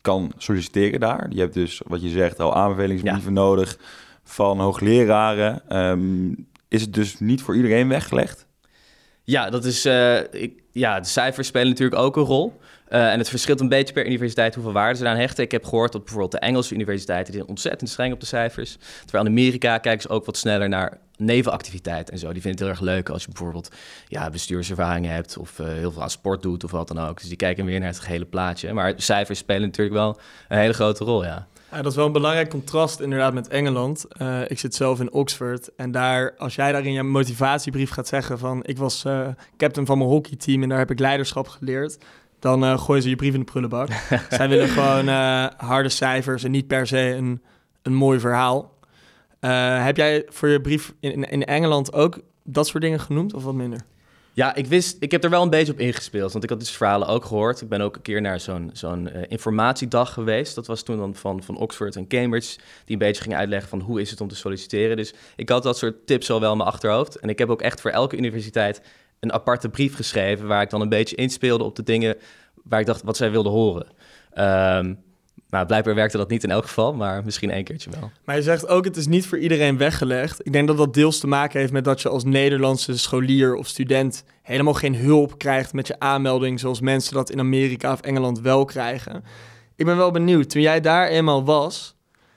kan 0.00 0.32
solliciteren 0.36 1.00
daar. 1.00 1.26
Je 1.30 1.40
hebt 1.40 1.54
dus, 1.54 1.80
wat 1.86 2.02
je 2.02 2.08
zegt, 2.08 2.40
al 2.40 2.54
aanbevelingsbrieven 2.54 3.34
ja. 3.34 3.40
nodig 3.40 3.78
van 4.24 4.60
hoogleraren. 4.60 5.76
Um, 5.76 6.46
is 6.68 6.80
het 6.80 6.94
dus 6.94 7.20
niet 7.20 7.42
voor 7.42 7.56
iedereen 7.56 7.88
weggelegd? 7.88 8.46
Ja, 9.24 9.50
dat 9.50 9.64
is, 9.64 9.86
uh, 9.86 10.18
ik, 10.32 10.62
ja, 10.72 11.00
de 11.00 11.08
cijfers 11.08 11.46
spelen 11.46 11.68
natuurlijk 11.68 12.00
ook 12.00 12.16
een 12.16 12.22
rol. 12.22 12.60
Uh, 12.88 13.12
en 13.12 13.18
het 13.18 13.28
verschilt 13.28 13.60
een 13.60 13.68
beetje 13.68 13.94
per 13.94 14.06
universiteit 14.06 14.54
hoeveel 14.54 14.72
waarde 14.72 14.98
ze 14.98 15.04
eraan 15.04 15.16
hechten. 15.16 15.44
Ik 15.44 15.50
heb 15.50 15.64
gehoord 15.64 15.92
dat 15.92 16.00
bijvoorbeeld 16.00 16.32
de 16.32 16.38
Engelse 16.38 16.74
universiteiten... 16.74 17.32
die 17.32 17.40
zijn 17.40 17.50
ontzettend 17.50 17.90
streng 17.90 18.12
op 18.12 18.20
de 18.20 18.26
cijfers. 18.26 18.76
Terwijl 19.02 19.24
in 19.24 19.30
Amerika 19.30 19.78
kijken 19.78 20.02
ze 20.02 20.08
ook 20.08 20.24
wat 20.24 20.36
sneller 20.36 20.68
naar 20.68 20.98
nevenactiviteit 21.24 22.10
en 22.10 22.18
zo. 22.18 22.32
Die 22.32 22.42
vinden 22.42 22.50
het 22.50 22.60
heel 22.60 22.68
erg 22.68 22.94
leuk 22.96 23.08
als 23.08 23.22
je 23.22 23.28
bijvoorbeeld 23.28 23.70
ja, 24.06 24.30
bestuurservaring 24.30 25.06
hebt... 25.06 25.36
of 25.36 25.58
uh, 25.58 25.66
heel 25.66 25.92
veel 25.92 26.02
aan 26.02 26.10
sport 26.10 26.42
doet 26.42 26.64
of 26.64 26.70
wat 26.70 26.88
dan 26.88 26.98
ook. 26.98 27.18
Dus 27.18 27.28
die 27.28 27.36
kijken 27.36 27.64
weer 27.64 27.78
naar 27.78 27.88
het 27.88 28.00
gehele 28.00 28.24
plaatje. 28.24 28.72
Maar 28.72 28.94
cijfers 28.96 29.38
spelen 29.38 29.62
natuurlijk 29.62 29.96
wel 29.96 30.18
een 30.48 30.58
hele 30.58 30.72
grote 30.72 31.04
rol, 31.04 31.24
ja. 31.24 31.46
Ja, 31.70 31.82
dat 31.82 31.90
is 31.90 31.96
wel 31.96 32.06
een 32.06 32.12
belangrijk 32.12 32.50
contrast 32.50 33.00
inderdaad 33.00 33.34
met 33.34 33.48
Engeland. 33.48 34.04
Uh, 34.18 34.40
ik 34.46 34.58
zit 34.58 34.74
zelf 34.74 35.00
in 35.00 35.12
Oxford 35.12 35.70
en 35.76 35.90
daar, 35.90 36.34
als 36.36 36.54
jij 36.54 36.72
daar 36.72 36.84
in 36.84 36.92
je 36.92 37.02
motivatiebrief 37.02 37.90
gaat 37.90 38.08
zeggen 38.08 38.38
van 38.38 38.64
ik 38.64 38.78
was 38.78 39.04
uh, 39.04 39.28
captain 39.56 39.86
van 39.86 39.98
mijn 39.98 40.10
hockeyteam 40.10 40.62
en 40.62 40.68
daar 40.68 40.78
heb 40.78 40.90
ik 40.90 40.98
leiderschap 40.98 41.48
geleerd, 41.48 41.98
dan 42.38 42.64
uh, 42.64 42.78
gooien 42.78 43.02
ze 43.02 43.08
je 43.08 43.16
brief 43.16 43.32
in 43.32 43.38
de 43.38 43.44
prullenbak. 43.44 43.88
Zij 44.30 44.48
willen 44.48 44.68
gewoon 44.68 45.08
harde 45.56 45.88
cijfers 45.88 46.44
en 46.44 46.50
niet 46.50 46.66
per 46.66 46.86
se 46.86 47.14
een, 47.14 47.42
een 47.82 47.94
mooi 47.94 48.20
verhaal. 48.20 48.71
Heb 49.84 49.96
jij 49.96 50.24
voor 50.28 50.48
je 50.48 50.60
brief 50.60 50.94
in, 51.00 51.30
in 51.30 51.44
Engeland 51.44 51.92
ook 51.92 52.20
dat 52.44 52.66
soort 52.66 52.82
dingen 52.82 53.00
genoemd 53.00 53.34
of 53.34 53.44
wat 53.44 53.54
minder? 53.54 53.80
Ja, 54.34 54.54
ik 54.54 54.66
wist, 54.66 54.96
ik 55.00 55.10
heb 55.10 55.24
er 55.24 55.30
wel 55.30 55.42
een 55.42 55.50
beetje 55.50 55.72
op 55.72 55.78
ingespeeld, 55.78 56.32
want 56.32 56.44
ik 56.44 56.50
had 56.50 56.58
dus 56.58 56.70
verhalen 56.70 57.08
ook 57.08 57.24
gehoord. 57.24 57.60
Ik 57.60 57.68
ben 57.68 57.80
ook 57.80 57.96
een 57.96 58.02
keer 58.02 58.20
naar 58.20 58.40
zo'n 58.40 58.70
zo'n 58.72 59.08
uh, 59.08 59.22
informatiedag 59.28 60.12
geweest. 60.12 60.54
Dat 60.54 60.66
was 60.66 60.82
toen 60.82 60.96
dan 60.96 61.14
van, 61.14 61.42
van 61.42 61.56
Oxford 61.56 61.96
en 61.96 62.06
Cambridge, 62.06 62.56
die 62.56 62.96
een 62.96 62.98
beetje 62.98 63.22
gingen 63.22 63.38
uitleggen 63.38 63.68
van 63.68 63.80
hoe 63.80 64.00
is 64.00 64.10
het 64.10 64.20
om 64.20 64.28
te 64.28 64.36
solliciteren. 64.36 64.96
Dus 64.96 65.14
ik 65.36 65.48
had 65.48 65.62
dat 65.62 65.78
soort 65.78 66.06
tips 66.06 66.30
al 66.30 66.40
wel 66.40 66.50
in 66.50 66.56
mijn 66.56 66.68
achterhoofd. 66.68 67.16
En 67.16 67.28
ik 67.28 67.38
heb 67.38 67.48
ook 67.48 67.62
echt 67.62 67.80
voor 67.80 67.90
elke 67.90 68.16
universiteit 68.16 68.82
een 69.20 69.32
aparte 69.32 69.68
brief 69.68 69.94
geschreven, 69.94 70.46
waar 70.46 70.62
ik 70.62 70.70
dan 70.70 70.80
een 70.80 70.88
beetje 70.88 71.16
inspeelde 71.16 71.64
op 71.64 71.76
de 71.76 71.82
dingen 71.82 72.16
waar 72.62 72.80
ik 72.80 72.86
dacht 72.86 73.02
wat 73.02 73.16
zij 73.16 73.30
wilden 73.30 73.52
horen. 73.52 73.86
Um, 74.78 74.98
nou, 75.52 75.66
blijkbaar 75.66 75.94
werkte 75.94 76.16
dat 76.16 76.28
niet 76.28 76.44
in 76.44 76.50
elk 76.50 76.66
geval, 76.66 76.94
maar 76.94 77.24
misschien 77.24 77.50
één 77.50 77.64
keertje 77.64 77.90
wel. 77.90 78.10
Maar 78.24 78.36
je 78.36 78.42
zegt 78.42 78.68
ook, 78.68 78.84
het 78.84 78.96
is 78.96 79.06
niet 79.06 79.26
voor 79.26 79.38
iedereen 79.38 79.76
weggelegd. 79.76 80.46
Ik 80.46 80.52
denk 80.52 80.68
dat 80.68 80.76
dat 80.76 80.94
deels 80.94 81.20
te 81.20 81.26
maken 81.26 81.60
heeft 81.60 81.72
met 81.72 81.84
dat 81.84 82.00
je 82.00 82.08
als 82.08 82.24
Nederlandse 82.24 82.98
scholier 82.98 83.54
of 83.54 83.66
student 83.66 84.24
helemaal 84.42 84.74
geen 84.74 84.96
hulp 84.96 85.38
krijgt 85.38 85.72
met 85.72 85.86
je 85.86 85.98
aanmelding, 85.98 86.60
zoals 86.60 86.80
mensen 86.80 87.14
dat 87.14 87.30
in 87.30 87.38
Amerika 87.38 87.92
of 87.92 88.00
Engeland 88.00 88.40
wel 88.40 88.64
krijgen. 88.64 89.24
Ik 89.76 89.84
ben 89.84 89.96
wel 89.96 90.10
benieuwd, 90.10 90.50
toen 90.50 90.62
jij 90.62 90.80
daar 90.80 91.08
eenmaal 91.08 91.44
was, 91.44 91.96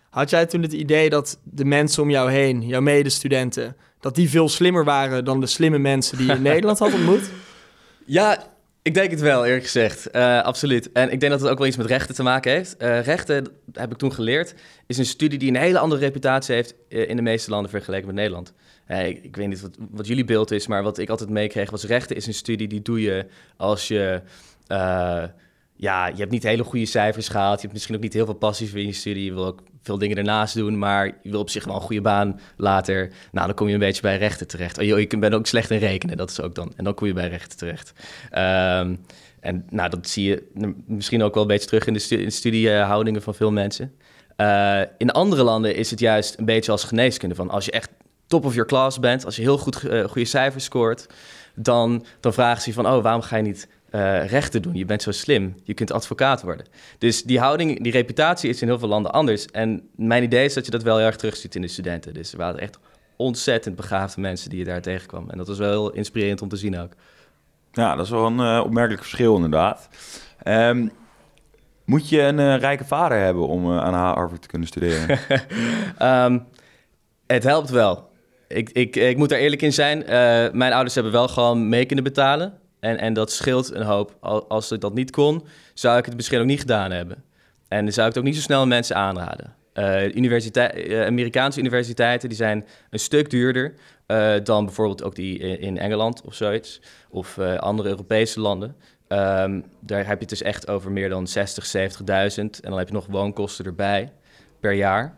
had 0.09 0.30
jij 0.30 0.45
toen 0.45 0.62
het 0.62 0.74
idee 0.74 1.09
dat 1.09 1.39
de 1.44 1.65
mensen 1.65 2.03
om 2.03 2.09
jou 2.09 2.31
heen, 2.31 2.62
jouw 2.62 2.81
medestudenten, 2.81 3.75
dat 4.00 4.15
die 4.15 4.30
veel 4.30 4.50
slimmer 4.50 4.83
waren 4.83 5.25
dan 5.25 5.39
de 5.39 5.48
slimme 5.48 5.77
mensen 5.77 6.18
die 6.18 6.27
je 6.27 6.33
in 6.33 6.41
Nederland 6.51 6.80
had 6.80 6.94
ontmoet? 6.94 7.30
Ja, 8.06 8.54
ik 8.85 8.93
denk 8.93 9.11
het 9.11 9.19
wel, 9.19 9.45
eerlijk 9.45 9.63
gezegd. 9.63 10.15
Uh, 10.15 10.41
absoluut. 10.41 10.91
En 10.91 11.11
ik 11.11 11.19
denk 11.19 11.31
dat 11.31 11.41
het 11.41 11.49
ook 11.49 11.57
wel 11.57 11.67
iets 11.67 11.77
met 11.77 11.85
rechten 11.85 12.15
te 12.15 12.23
maken 12.23 12.51
heeft. 12.51 12.75
Uh, 12.81 13.01
rechten, 13.01 13.47
heb 13.73 13.91
ik 13.91 13.97
toen 13.97 14.13
geleerd, 14.13 14.55
is 14.87 14.97
een 14.97 15.05
studie 15.05 15.39
die 15.39 15.49
een 15.49 15.55
hele 15.55 15.79
andere 15.79 16.01
reputatie 16.01 16.55
heeft 16.55 16.75
uh, 16.89 17.09
in 17.09 17.15
de 17.15 17.21
meeste 17.21 17.49
landen 17.49 17.69
vergeleken 17.69 18.05
met 18.05 18.15
Nederland. 18.15 18.53
Ik, 18.87 19.23
ik, 19.23 19.35
weet 19.35 19.47
niet 19.47 19.61
wat, 19.61 19.75
wat, 19.89 20.07
jullie 20.07 20.25
beeld 20.25 20.51
is, 20.51 20.67
maar 20.67 20.83
wat 20.83 20.97
ik 20.97 21.09
altijd 21.09 21.29
meekreeg 21.29 21.69
was 21.71 21.83
rechten 21.83 22.15
is 22.15 22.27
een 22.27 22.33
studie 22.33 22.67
die 22.67 22.81
doe 22.81 23.01
je 23.01 23.25
als 23.57 23.87
je 23.87 24.21
ja, 25.75 26.07
je 26.07 26.16
hebt 26.16 26.31
niet 26.31 26.44
hele 26.44 26.63
goede 26.63 26.86
cijfers 26.86 27.27
gehaald. 27.27 27.56
Je 27.56 27.62
hebt 27.62 27.74
misschien 27.74 27.95
ook 27.95 28.01
niet 28.01 28.13
heel 28.13 28.25
veel 28.25 28.33
passief 28.33 28.74
in 28.74 28.86
je 28.86 28.94
studie. 28.94 29.25
Je 29.25 29.33
wil 29.33 29.45
ook 29.45 29.60
veel 29.81 29.98
dingen 29.98 30.18
ernaast 30.18 30.56
doen, 30.56 30.77
maar 30.77 31.06
je 31.06 31.30
wil 31.30 31.39
op 31.39 31.50
zich 31.50 31.66
wel 31.66 31.75
een 31.75 31.81
goede 31.81 32.01
baan 32.01 32.39
later. 32.57 33.12
Nou, 33.31 33.45
dan 33.45 33.56
kom 33.56 33.68
je 33.68 33.74
een 33.74 33.80
beetje 33.80 34.01
bij 34.01 34.18
rechten 34.18 34.48
terecht. 34.48 34.77
Oh, 34.77 34.83
je, 34.83 35.06
je 35.10 35.18
bent 35.18 35.33
ook 35.33 35.48
slecht 35.48 35.72
in 35.72 35.77
rekenen, 35.77 36.18
dat 36.18 36.30
is 36.30 36.42
ook 36.42 36.56
dan. 36.56 36.74
En 36.75 36.83
dan 36.83 36.94
kom 36.94 37.07
je 37.07 37.13
bij 37.13 37.27
rechten 37.27 37.57
terecht. 37.57 37.94
Um, 38.31 39.00
en 39.39 39.66
nou, 39.69 39.89
dat 39.89 40.07
zie 40.07 40.30
je 40.30 40.44
misschien 40.88 41.24
ook 41.24 41.33
wel 41.33 41.44
een 41.44 41.50
beetje 41.50 41.68
terug 41.68 41.88
in 41.88 41.94
de, 41.94 42.00
stu 42.00 42.18
in 42.18 42.25
de 42.25 42.31
studiehoudingen 42.31 43.22
van 43.22 43.36
veel 43.36 43.51
mensen. 43.51 43.94
Uh, 44.38 44.81
in 44.98 45.12
andere 45.12 45.44
landen 45.44 45.75
is 45.75 45.92
het 45.92 46.00
juist 46.00 46.38
een 46.38 46.45
beetje 46.45 46.72
als 46.72 46.83
geneeskunde. 46.83 47.36
Van 47.36 47.50
als 47.50 47.66
je 47.66 47.72
echt 47.72 47.89
top 48.27 48.45
of 48.45 48.54
your 48.54 48.68
class 48.68 49.00
bent, 49.00 49.25
als 49.25 49.36
je 49.36 49.42
heel 49.42 49.57
goed 49.57 49.83
uh, 49.83 50.04
goede 50.04 50.27
cijfers 50.27 50.63
scoort, 50.63 51.07
dan, 51.56 52.06
dan 52.19 52.33
vragen 52.33 52.62
ze 52.62 52.69
je 52.69 52.75
van, 52.75 52.88
oh, 52.88 53.04
waarom 53.04 53.22
ga 53.22 53.36
je 53.36 53.44
niet 53.44 53.68
uh, 53.95 54.27
rechten 54.27 54.62
doen. 54.62 54.75
Je 54.75 54.86
bent 54.86 55.01
zo 55.01 55.12
slim. 55.12 55.56
Je 55.63 55.74
kunt 55.74 55.92
advocaat 55.92 56.42
worden. 56.42 56.65
Dus 56.97 57.24
die 57.24 57.39
houding, 57.39 57.83
die 57.83 57.92
reputatie 57.92 58.50
is 58.50 58.62
in 58.62 58.68
heel 58.68 58.80
veel 58.80 58.88
landen 58.88 59.12
anders. 59.12 59.45
En 59.45 59.89
mijn 59.95 60.24
idee 60.24 60.45
is 60.45 60.53
dat 60.53 60.65
je 60.65 60.71
dat 60.71 60.83
wel 60.83 60.97
heel 60.97 61.06
erg 61.06 61.15
terugziet 61.15 61.56
in 61.56 61.62
de 61.62 61.68
studenten. 61.68 62.13
Dus 62.13 62.31
er 62.31 62.38
waren 62.38 62.59
echt 62.59 62.80
ontzettend 63.15 63.75
begaafde 63.75 64.21
mensen 64.21 64.50
die 64.50 64.59
je 64.59 64.65
daar 64.65 64.81
tegenkwam. 64.81 65.30
En 65.30 65.38
dat 65.38 65.47
was 65.47 65.57
wel 65.57 65.69
heel 65.69 65.92
inspirerend 65.92 66.42
om 66.42 66.50
te 66.50 66.56
zien 66.56 66.80
ook. 66.80 66.92
Ja, 67.71 67.95
dat 67.95 68.06
is 68.06 68.12
wel 68.12 68.25
een 68.25 68.39
uh, 68.39 68.62
opmerkelijk 68.63 69.01
verschil 69.01 69.36
inderdaad. 69.36 69.89
Um, 70.48 70.91
moet 71.86 72.09
je 72.09 72.21
een 72.21 72.39
uh, 72.39 72.57
rijke 72.57 72.86
vader 72.86 73.19
hebben 73.19 73.48
om 73.48 73.71
aan 73.71 73.94
Harvard 73.94 74.41
te 74.41 74.48
kunnen 74.48 74.68
studeren? 74.68 75.19
um, 76.01 76.45
het 77.27 77.44
helpt 77.44 77.69
wel. 77.69 78.09
Ik, 78.48 78.69
ik, 78.69 78.96
ik 78.96 79.17
moet 79.17 79.29
daar 79.29 79.39
eerlijk 79.39 79.62
in 79.62 79.74
zijn. 79.74 80.03
mijn 80.58 80.74
ouders 80.74 80.93
hebben 80.96 81.12
wel 81.12 81.27
gewoon 81.27 81.69
mee 81.69 81.86
kunnen 81.86 82.03
betalen. 82.03 82.60
En, 82.86 83.00
en 83.00 83.13
dat 83.13 83.32
scheelt 83.32 83.74
een 83.74 83.84
hoop. 83.84 84.18
Als 84.48 84.72
ik 84.72 84.82
dat 84.82 84.94
niet 84.94 85.12
kon, 85.12 85.44
zou 85.74 85.98
ik 85.98 86.06
het 86.06 86.15
misschien 86.15 86.39
ook 86.39 86.46
niet 86.46 86.60
gedaan 86.60 86.92
hebben. 86.92 87.24
En 87.68 87.84
dan 87.84 87.94
zou 87.94 88.08
ik 88.08 88.13
het 88.13 88.24
ook 88.24 88.30
niet 88.30 88.39
zo 88.39 88.46
snel 88.46 88.68
mensen 88.68 88.96
aanraden. 88.96 89.56
Universiteit, 90.15 90.88
uh, 90.88 91.06
Amerikaanse 91.06 91.60
universiteiten 91.60 92.30
die 92.30 92.38
zijn 92.38 92.65
een 92.89 93.00
stuk 93.00 93.30
duurder 93.30 93.74
uh, 94.08 94.34
dan 94.44 94.65
bijvoorbeeld 94.65 95.04
ook 95.04 95.15
die 95.15 95.38
in, 95.38 95.77
Engeland 95.77 96.22
of 96.22 96.34
zoiets. 96.34 96.82
Of 97.10 97.39
andere 97.39 97.89
Europese 97.89 98.39
landen. 98.39 98.75
Um, 99.08 99.65
daar 99.80 100.06
heb 100.06 100.15
je 100.15 100.20
het 100.20 100.30
dus 100.30 100.42
echt 100.42 100.68
over 100.68 100.92
meer 100.92 101.10
dan 101.10 101.27
60, 101.27 101.65
70.000. 101.68 102.06
En 102.06 102.50
dan 102.62 102.77
heb 102.77 102.88
je 102.88 102.94
nog 102.94 103.06
woonkosten 103.10 103.65
erbij 103.65 104.12
per 104.60 104.74
jaar. 104.74 105.18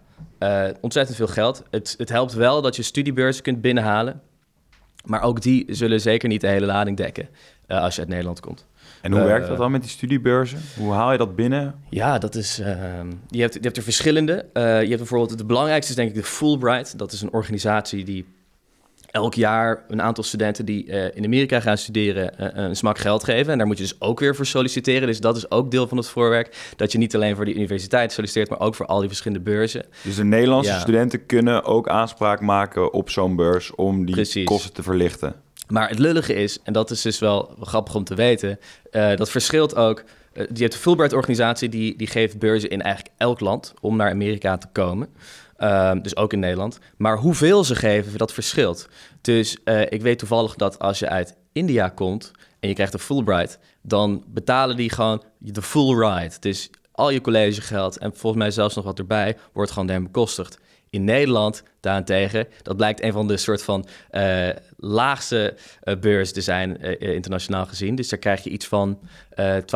ontzettend 0.81 1.17
veel 1.17 1.27
geld. 1.27 1.63
Het, 1.69 1.95
het 1.97 2.09
helpt 2.09 2.33
wel 2.33 2.61
dat 2.61 2.75
je 2.75 2.83
studiebeurzen 2.83 3.43
kunt 3.43 3.61
binnenhalen. 3.61 4.21
Maar 5.05 5.21
ook 5.21 5.41
die 5.41 5.65
zullen 5.69 6.01
zeker 6.01 6.29
niet 6.29 6.41
de 6.41 6.47
hele 6.47 6.65
lading 6.65 6.97
dekken 6.97 7.29
uh, 7.67 7.81
als 7.81 7.95
je 7.95 8.01
uit 8.01 8.09
Nederland 8.09 8.39
komt. 8.39 8.65
En 9.01 9.11
hoe 9.11 9.23
werkt 9.23 9.45
dat 9.45 9.55
eh, 9.55 9.59
dan 9.59 9.71
met 9.71 9.81
die 9.81 9.89
studiebeurzen? 9.89 10.59
Hoe 10.77 10.93
haal 10.93 11.11
je 11.11 11.17
dat 11.17 11.35
binnen? 11.35 11.75
Ja, 11.89 12.17
dat 12.17 12.35
is, 12.35 12.59
uh, 12.59 12.67
je, 13.29 13.41
hebt, 13.41 13.53
je 13.53 13.59
hebt 13.61 13.77
er 13.77 13.83
verschillende. 13.83 14.45
Uh, 14.53 14.63
je 14.63 14.87
hebt 14.87 14.97
bijvoorbeeld, 14.97 15.37
de 15.37 15.45
belangrijkste 15.45 15.91
is 15.91 15.97
denk 15.97 16.09
ik 16.09 16.15
de 16.15 16.23
Fulbright. 16.23 16.97
Dat 16.97 17.11
is 17.11 17.21
een 17.21 17.33
organisatie 17.33 18.03
die 18.03 18.25
elk 19.11 19.33
jaar 19.33 19.83
een 19.87 20.01
aantal 20.01 20.23
studenten 20.23 20.65
die 20.65 20.85
uh, 20.85 21.15
in 21.15 21.25
Amerika 21.25 21.59
gaan 21.59 21.77
studeren 21.77 22.33
uh, 22.39 22.47
een 22.53 22.75
smak 22.75 22.97
geld 22.97 23.23
geven. 23.23 23.51
En 23.51 23.57
daar 23.57 23.67
moet 23.67 23.77
je 23.77 23.83
dus 23.83 24.01
ook 24.01 24.19
weer 24.19 24.35
voor 24.35 24.45
solliciteren. 24.45 25.07
Dus 25.07 25.19
dat 25.19 25.37
is 25.37 25.51
ook 25.51 25.71
deel 25.71 25.87
van 25.87 25.97
het 25.97 26.07
voorwerk. 26.07 26.73
Dat 26.75 26.91
je 26.91 26.97
niet 26.97 27.15
alleen 27.15 27.35
voor 27.35 27.45
de 27.45 27.53
universiteit 27.53 28.11
solliciteert, 28.11 28.49
maar 28.49 28.59
ook 28.59 28.75
voor 28.75 28.85
al 28.85 28.99
die 28.99 29.07
verschillende 29.07 29.43
beurzen. 29.43 29.85
Dus 30.03 30.15
de 30.15 30.23
Nederlandse 30.23 30.79
studenten 30.79 31.25
kunnen 31.25 31.63
ook 31.63 31.89
aanspraak 31.89 32.41
maken 32.41 32.93
op 32.93 33.09
zo'n 33.09 33.35
beurs 33.35 33.75
om 33.75 34.05
die 34.05 34.15
Precies. 34.15 34.45
kosten 34.45 34.73
te 34.73 34.83
verlichten. 34.83 35.35
Maar 35.67 35.89
het 35.89 35.99
lullige 35.99 36.33
is, 36.33 36.59
en 36.63 36.73
dat 36.73 36.91
is 36.91 37.01
dus 37.01 37.19
wel 37.19 37.55
grappig 37.61 37.95
om 37.95 38.03
te 38.03 38.15
weten, 38.15 38.59
uh, 38.91 39.15
dat 39.15 39.29
verschilt 39.29 39.75
ook. 39.75 40.03
Uh, 40.33 40.43
je 40.53 40.61
hebt 40.61 40.73
de 40.73 40.79
Fulbright-organisatie, 40.79 41.69
die, 41.69 41.97
die 41.97 42.07
geeft 42.07 42.39
beurzen 42.39 42.69
in 42.69 42.81
eigenlijk 42.81 43.15
elk 43.17 43.39
land 43.39 43.73
om 43.81 43.95
naar 43.95 44.11
Amerika 44.11 44.57
te 44.57 44.67
komen. 44.71 45.09
Uh, 45.59 45.91
dus 46.01 46.15
ook 46.15 46.33
in 46.33 46.39
Nederland. 46.39 46.79
Maar 46.97 47.17
hoeveel 47.17 47.63
ze 47.63 47.75
geven, 47.75 48.17
dat 48.17 48.33
verschilt. 48.33 48.87
Dus 49.21 49.57
uh, 49.65 49.81
ik 49.81 50.01
weet 50.01 50.19
toevallig 50.19 50.55
dat 50.55 50.79
als 50.79 50.99
je 50.99 51.09
uit 51.09 51.35
India 51.51 51.89
komt 51.89 52.31
en 52.59 52.67
je 52.69 52.75
krijgt 52.75 52.93
een 52.93 52.99
Fulbright, 52.99 53.59
dan 53.81 54.23
betalen 54.27 54.75
die 54.75 54.89
gewoon 54.89 55.23
de 55.37 55.61
full 55.61 55.95
ride. 55.95 56.33
Dus 56.39 56.69
al 56.91 57.09
je 57.09 57.21
collegegeld 57.21 57.97
en 57.97 58.11
volgens 58.15 58.41
mij 58.41 58.51
zelfs 58.51 58.75
nog 58.75 58.85
wat 58.85 58.99
erbij, 58.99 59.37
wordt 59.53 59.71
gewoon 59.71 59.87
daarin 59.87 60.05
bekostigd. 60.05 60.59
In 60.89 61.03
Nederland 61.03 61.63
daarentegen, 61.79 62.47
dat 62.61 62.77
blijkt 62.77 63.03
een 63.03 63.11
van 63.11 63.27
de 63.27 63.37
soort 63.37 63.63
van 63.63 63.87
uh, 64.11 64.49
laagste 64.77 65.55
uh, 65.83 65.95
beurzen 65.95 66.33
te 66.33 66.41
zijn 66.41 66.77
uh, 66.81 67.13
internationaal 67.13 67.65
gezien. 67.65 67.95
Dus 67.95 68.09
daar 68.09 68.19
krijg 68.19 68.43
je 68.43 68.49
iets 68.49 68.67
van 68.67 68.99
12.500 69.39 69.67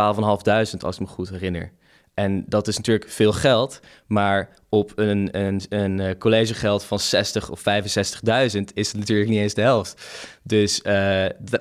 als 0.79 0.95
ik 0.95 0.99
me 0.99 1.07
goed 1.07 1.29
herinner. 1.29 1.71
En 2.13 2.43
dat 2.47 2.67
is 2.67 2.77
natuurlijk 2.77 3.09
veel 3.09 3.33
geld, 3.33 3.79
maar 4.07 4.49
op 4.69 4.91
een, 4.95 5.29
een, 5.31 5.61
een 5.69 6.17
collegegeld 6.17 6.83
van 6.83 6.99
60 6.99 7.49
of 7.49 7.59
65.000 7.59 7.63
is 8.73 8.87
het 8.87 8.97
natuurlijk 8.97 9.29
niet 9.29 9.39
eens 9.39 9.53
de 9.53 9.61
helft. 9.61 10.01
Dus 10.43 10.81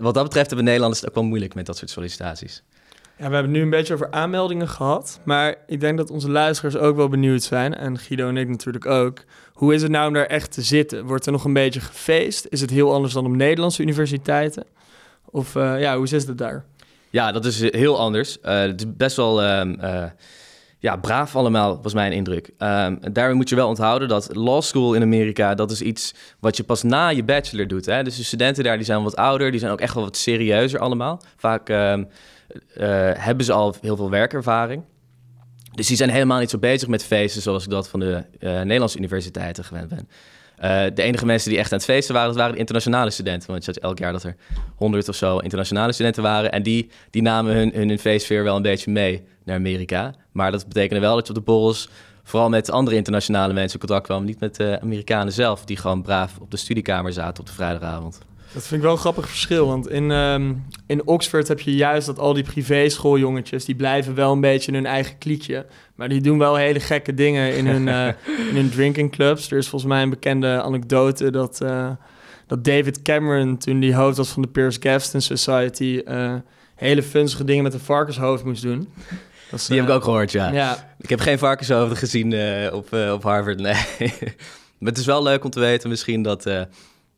wat 0.01 0.15
dat 0.15 0.25
betreft 0.25 0.47
hebben 0.47 0.65
Nederlanders 0.65 1.01
het 1.01 1.09
ook 1.09 1.15
wel 1.15 1.25
moeilijk 1.25 1.55
met 1.55 1.67
dat 1.67 1.77
soort 1.77 1.91
sollicitaties. 1.91 2.63
We 3.29 3.35
hebben 3.35 3.53
nu 3.53 3.61
een 3.63 3.71
beetje 3.71 3.95
over 3.95 4.11
aanmeldingen 4.11 4.69
gehad. 4.69 5.21
Maar 5.25 5.55
ik 5.67 5.81
denk 5.81 5.97
dat 5.97 6.11
onze 6.11 6.31
luisteraars 6.31 6.77
ook 6.77 6.97
wel 6.97 7.09
benieuwd 7.09 7.43
zijn. 7.43 7.75
En 7.75 7.99
Guido 7.99 8.29
en 8.29 8.37
ik 8.37 8.49
natuurlijk 8.49 8.87
ook. 8.87 9.25
Hoe 9.53 9.75
is 9.75 9.83
het 9.83 9.91
nou 9.91 10.07
om 10.07 10.15
daar 10.15 10.27
echt 10.27 10.53
te 10.53 10.63
zitten? 10.63 11.05
Wordt 11.05 11.27
er 11.27 11.33
nog 11.33 11.45
een 11.45 11.53
beetje 11.53 11.81
gefeest? 11.81 12.47
Is 12.49 12.61
het 12.61 12.71
heel 12.71 12.93
anders 12.93 13.13
dan 13.13 13.27
op 13.27 13.33
Nederlandse 13.33 13.83
universiteiten? 13.83 14.65
Of 15.25 15.55
uh, 15.55 15.81
ja, 15.81 15.97
hoe 15.97 16.05
is 16.05 16.11
het 16.11 16.39
daar? 16.39 16.65
Ja, 17.11 17.33
dat 17.33 17.45
is 17.45 17.71
heel 17.71 17.99
anders. 17.99 18.39
Uh, 18.45 18.61
het 18.61 18.81
is 18.81 18.97
best 18.97 19.17
wel 19.17 19.45
um, 19.45 19.77
uh, 19.83 20.05
ja, 20.79 20.97
braaf 20.97 21.37
allemaal, 21.37 21.83
was 21.83 21.95
mijn 21.95 22.13
indruk. 22.13 22.51
Um, 22.59 23.35
moet 23.37 23.49
je 23.49 23.57
wel 23.57 23.69
onthouden 23.69 24.09
dat 24.09 24.37
law 24.37 24.63
school 24.63 24.95
in 24.95 25.03
Amerika... 25.03 25.55
dat 25.55 25.71
is 25.71 25.83
iets 25.83 26.15
wat 26.39 26.57
je 26.57 26.65
pas 26.65 26.83
na 26.83 27.09
je 27.09 27.25
bachelor 27.25 27.67
doet. 27.67 27.87
Hè? 27.87 28.03
Dus 28.03 28.17
de 28.17 28.25
studenten 28.25 28.65
daar 28.65 28.77
die 28.77 28.87
zijn 28.87 29.03
wat 29.03 29.17
ouder. 29.17 29.51
Die 29.51 29.61
zijn 29.61 29.73
ook 29.73 29.81
echt 29.81 29.95
wel 29.95 30.05
wat 30.05 30.17
serieuzer 30.17 30.81
allemaal. 30.81 31.23
Vaak... 31.37 31.69
Uh, 31.69 31.95
hebben 33.15 33.45
ze 33.45 33.53
al 33.53 33.75
heel 33.81 33.97
veel 33.97 34.11
werkervaring. 34.11 34.83
Dus 35.75 35.87
die 35.87 35.97
zijn 35.97 36.11
helemaal 36.11 36.39
niet 36.39 36.51
zo 36.51 36.59
bezig 36.59 36.89
met 36.89 37.05
feesten 37.05 37.43
zoals 37.43 37.65
ik 37.65 37.71
dat 37.71 37.89
van 37.89 38.01
de 38.01 38.25
uh, 38.41 38.61
Nederlandse 38.61 38.99
universiteiten 38.99 39.65
gewend 39.65 39.89
ben. 39.89 40.09
Uh, 40.63 40.95
de 40.95 41.03
enige 41.03 41.27
mensen 41.27 41.51
die 41.51 41.59
echt 41.59 41.73
aan 41.73 41.79
het 41.79 41.87
feesten 41.87 42.15
waren, 42.15 42.29
dat 42.29 42.39
waren 42.39 42.53
de 42.53 42.59
internationale 42.59 43.11
studenten. 43.11 43.51
Want 43.51 43.65
je 43.65 43.71
had 43.73 43.83
elk 43.83 43.99
jaar 43.99 44.13
dat 44.13 44.23
er 44.23 44.37
honderd 44.75 45.09
of 45.09 45.15
zo 45.15 45.39
internationale 45.39 45.93
studenten 45.93 46.23
waren. 46.23 46.53
En 46.53 46.63
die, 46.63 46.91
die 47.11 47.23
namen 47.23 47.55
hun, 47.55 47.71
hun, 47.75 47.89
hun 47.89 47.99
feestfeer 47.99 48.45
wel 48.45 48.57
een 48.57 48.63
beetje 48.63 48.91
mee 48.91 49.23
naar 49.45 49.57
Amerika. 49.57 50.15
Maar 50.33 50.51
dat 50.51 50.67
betekende 50.69 51.01
wel 51.01 51.15
dat 51.15 51.27
je 51.27 51.33
op 51.33 51.39
de 51.39 51.45
borrels 51.45 51.89
vooral 52.23 52.49
met 52.49 52.71
andere 52.71 52.97
internationale 52.97 53.53
mensen 53.53 53.81
in 53.81 53.87
contact 53.87 54.07
kwam. 54.07 54.25
Niet 54.25 54.41
met 54.41 54.57
de 54.57 54.79
Amerikanen 54.83 55.33
zelf, 55.33 55.65
die 55.65 55.77
gewoon 55.77 56.03
braaf 56.03 56.39
op 56.41 56.51
de 56.51 56.57
studiekamer 56.57 57.13
zaten 57.13 57.41
op 57.41 57.47
de 57.47 57.55
vrijdagavond. 57.55 58.19
Dat 58.53 58.63
vind 58.63 58.75
ik 58.75 58.83
wel 58.83 58.93
een 58.93 58.99
grappig 58.99 59.29
verschil, 59.29 59.67
want 59.67 59.89
in, 59.89 60.11
um, 60.11 60.65
in 60.87 61.07
Oxford 61.07 61.49
heb 61.49 61.61
je 61.61 61.75
juist 61.75 62.07
dat 62.07 62.19
al 62.19 62.33
die 62.33 62.43
privéschooljongetjes, 62.43 63.65
die 63.65 63.75
blijven 63.75 64.15
wel 64.15 64.33
een 64.33 64.41
beetje 64.41 64.69
in 64.69 64.75
hun 64.75 64.87
eigen 64.87 65.19
kliekje. 65.19 65.67
Maar 65.95 66.09
die 66.09 66.21
doen 66.21 66.39
wel 66.39 66.57
hele 66.57 66.81
gekke 66.81 67.15
dingen 67.15 67.57
in 67.57 67.67
hun, 67.67 67.87
uh, 67.87 68.07
in 68.51 68.55
hun 68.55 68.71
drinking 68.71 69.11
clubs. 69.11 69.51
Er 69.51 69.59
is 69.59 69.69
volgens 69.69 69.91
mij 69.91 70.03
een 70.03 70.11
bekende 70.11 70.63
anekdote 70.63 71.31
dat, 71.31 71.61
uh, 71.63 71.91
dat 72.47 72.65
David 72.65 73.03
Cameron, 73.03 73.59
toen 73.59 73.81
die 73.81 73.95
hoofd 73.95 74.17
was 74.17 74.29
van 74.29 74.43
de 74.43 74.49
Pierce 74.49 74.81
Gaveston 74.81 75.21
Society, 75.21 76.03
uh, 76.05 76.35
hele 76.75 77.03
funzige 77.03 77.45
dingen 77.45 77.63
met 77.63 77.75
een 77.75 77.81
varkenshoofd 77.81 78.45
moest 78.45 78.63
doen. 78.63 78.89
Dat 79.51 79.61
is, 79.61 79.67
die 79.67 79.77
heb 79.77 79.89
ik 79.89 79.95
ook 79.95 80.05
gehoord, 80.05 80.33
ja. 80.33 80.53
ja. 80.53 80.95
Ik 80.99 81.09
heb 81.09 81.21
geen 81.21 81.39
varkenshoofden 81.39 81.97
gezien 81.97 82.35
op, 82.73 82.93
op 82.93 83.23
Harvard, 83.23 83.61
nee. 83.61 83.75
maar 84.79 84.89
het 84.89 84.99
is 84.99 85.07
wel 85.07 85.23
leuk 85.23 85.45
om 85.45 85.51
te 85.51 85.61
weten 85.61 85.89
misschien 85.89 86.23
dat 86.23 86.47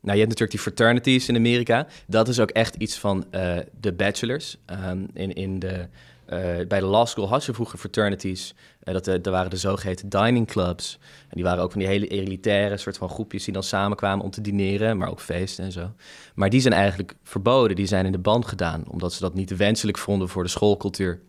nou, 0.02 0.18
je 0.18 0.24
hebt 0.24 0.38
natuurlijk 0.38 0.50
die 0.50 0.60
fraternities 0.60 1.28
in 1.28 1.36
Amerika. 1.36 1.86
Dat 2.06 2.28
is 2.28 2.40
ook 2.40 2.50
echt 2.50 2.74
iets 2.74 2.98
van 2.98 3.24
uh, 3.30 3.56
de 3.80 3.92
bachelors. 3.92 4.56
Um, 4.86 5.08
in, 5.14 5.32
in 5.32 5.58
de, 5.58 5.86
uh, 6.28 6.66
bij 6.68 6.80
de 6.80 6.86
law 6.86 7.06
school 7.06 7.28
had 7.28 7.44
je 7.44 7.54
vroeger 7.54 7.78
fraternities. 7.78 8.54
Uh, 8.84 8.94
dat, 8.94 9.06
er 9.06 9.30
waren 9.30 9.50
de 9.50 9.56
zogeheten 9.56 10.08
dining 10.08 10.46
clubs. 10.46 10.98
En 11.02 11.34
die 11.34 11.44
waren 11.44 11.62
ook 11.62 11.70
van 11.70 11.80
die 11.80 11.88
hele 11.88 12.06
elitaire 12.06 12.76
soort 12.76 12.96
van 12.96 13.08
groepjes 13.08 13.44
die 13.44 13.52
dan 13.52 13.62
samenkwamen 13.62 14.24
om 14.24 14.30
te 14.30 14.40
dineren, 14.40 14.96
maar 14.96 15.10
ook 15.10 15.20
feesten 15.20 15.64
en 15.64 15.72
zo. 15.72 15.92
Maar 16.34 16.50
die 16.50 16.60
zijn 16.60 16.74
eigenlijk 16.74 17.14
verboden. 17.22 17.76
Die 17.76 17.86
zijn 17.86 18.06
in 18.06 18.12
de 18.12 18.18
band 18.18 18.46
gedaan, 18.46 18.84
omdat 18.88 19.12
ze 19.12 19.20
dat 19.20 19.34
niet 19.34 19.56
wenselijk 19.56 19.98
vonden 19.98 20.28
voor 20.28 20.42
de 20.42 20.48
schoolcultuur. 20.48 21.20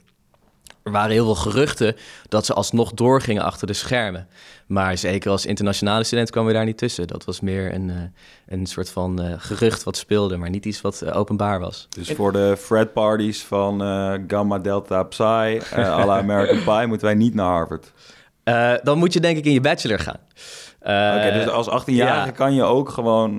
Er 0.84 0.92
waren 0.92 1.12
heel 1.12 1.25
veel 1.25 1.36
geruchten 1.36 1.96
dat 2.28 2.46
ze 2.46 2.54
alsnog 2.54 2.92
doorgingen 2.92 3.44
achter 3.44 3.68
de 3.68 3.74
schermen. 3.74 4.28
Maar 4.68 4.98
zeker 4.98 5.32
als 5.32 5.46
internationale 5.46 6.04
student 6.04 6.30
kwamen 6.30 6.50
we 6.50 6.56
daar 6.56 6.66
niet 6.66 6.78
tussen. 6.78 7.08
Dat 7.08 7.25
was 7.25 7.40
meer 7.40 7.74
een, 7.74 7.90
uh, 7.90 7.96
een 8.48 8.66
soort 8.66 8.90
van 8.90 9.22
uh, 9.22 9.34
gerucht 9.38 9.84
wat 9.84 9.98
speelde, 9.98 10.38
maar 10.38 10.50
niet 10.50 10.66
iets 10.66 10.82
wat 10.82 11.02
uh, 11.04 11.18
openbaar 11.18 11.60
was. 11.60 11.88
Dus 11.90 12.12
voor 12.12 12.32
de 12.32 12.56
fred 12.60 12.94
parties 12.94 13.44
van 13.44 13.82
Gamma 14.28 14.60
Delta 14.60 15.04
Psi, 15.04 15.24
à 15.75 16.06
la 16.06 16.18
American 16.18 16.63
Pie, 16.63 16.88
moeten 16.88 17.08
wij 17.08 17.16
niet 17.16 17.34
naar 17.34 17.50
Harvard? 17.50 17.92
dan 18.84 18.98
moet 18.98 19.13
je 19.13 19.20
denk 19.20 19.38
ik 19.38 19.46
in 19.46 19.54
je 19.54 19.62
bachelor 19.62 20.00
gaan. 20.00 20.20
Oké, 20.82 21.32
dus 21.34 21.48
als 21.48 21.68
18-jarige 21.68 22.25
ja. 22.25 22.32
kan 22.32 22.54
je 22.54 22.63
ook 22.63 22.90
gewoon 22.90 23.38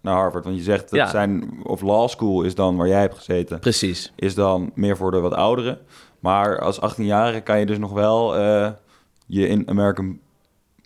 naar 0.00 0.14
Harvard. 0.14 0.44
Want 0.44 0.56
je 0.56 0.62
zegt 0.62 0.90
dat 0.90 0.98
ja. 0.98 1.08
zijn, 1.08 1.60
of 1.62 1.80
law 1.80 2.08
school 2.08 2.42
is 2.42 2.54
dan 2.54 2.76
waar 2.76 2.88
jij 2.88 3.00
hebt 3.00 3.16
gezeten. 3.16 3.58
Precies. 3.58 4.12
Is 4.16 4.34
dan 4.34 4.70
meer 4.74 4.96
voor 4.96 5.10
de 5.10 5.20
wat 5.20 5.34
ouderen. 5.34 5.78
Maar 6.24 6.60
als 6.60 6.78
18-jarige 6.80 7.40
kan 7.40 7.58
je 7.58 7.66
dus 7.66 7.78
nog 7.78 7.92
wel 7.92 8.38
uh, 8.38 8.68
je 9.26 9.48
in 9.48 9.68
American 9.68 10.20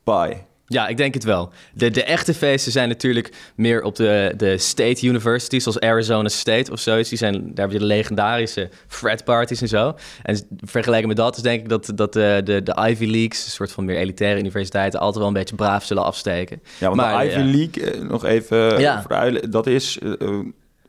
Pie. 0.04 0.37
Ja, 0.66 0.88
ik 0.88 0.97
denk 0.97 1.14
het 1.14 1.25
wel. 1.25 1.50
De, 1.75 1.90
de 1.90 2.04
echte 2.04 2.35
feesten 2.35 2.73
zijn 2.73 2.88
natuurlijk 2.88 3.33
meer 3.54 3.83
op 3.83 3.97
de, 3.97 4.35
de 4.37 4.59
state 4.59 5.07
universities, 5.07 5.62
zoals 5.62 5.80
Arizona 5.80 6.28
State 6.28 6.73
of 6.73 6.78
zoiets. 6.78 7.09
Die 7.09 7.18
zijn, 7.18 7.54
daar 7.54 7.64
heb 7.64 7.73
je 7.73 7.78
de 7.78 7.85
legendarische 7.85 8.71
frat 8.87 9.25
parties 9.25 9.61
en 9.61 9.68
zo. 9.68 9.95
En 10.23 10.47
vergeleken 10.61 11.09
met 11.09 11.16
dat 11.16 11.37
is 11.37 11.42
denk 11.42 11.61
ik 11.61 11.68
dat, 11.68 11.92
dat 11.95 12.12
de, 12.12 12.40
de, 12.45 12.62
de 12.62 12.76
Ivy 12.88 13.07
Leagues, 13.07 13.45
een 13.45 13.50
soort 13.50 13.73
van 13.73 13.85
meer 13.85 13.97
elitaire 13.97 14.40
universiteiten, 14.40 15.00
altijd 15.00 15.18
wel 15.18 15.26
een 15.26 15.33
beetje 15.33 15.57
braaf 15.57 15.85
zullen 15.85 16.04
afsteken. 16.04 16.62
Ja, 16.78 16.87
want 16.87 17.00
maar, 17.00 17.18
de 17.18 17.26
Ivy 17.26 17.38
ja. 17.38 17.45
League, 17.45 17.92
eh, 17.92 18.09
nog 18.09 18.25
even 18.25 18.80
ja. 18.80 19.04
dat 19.50 19.66
is, 19.66 19.99
uh, 20.02 20.40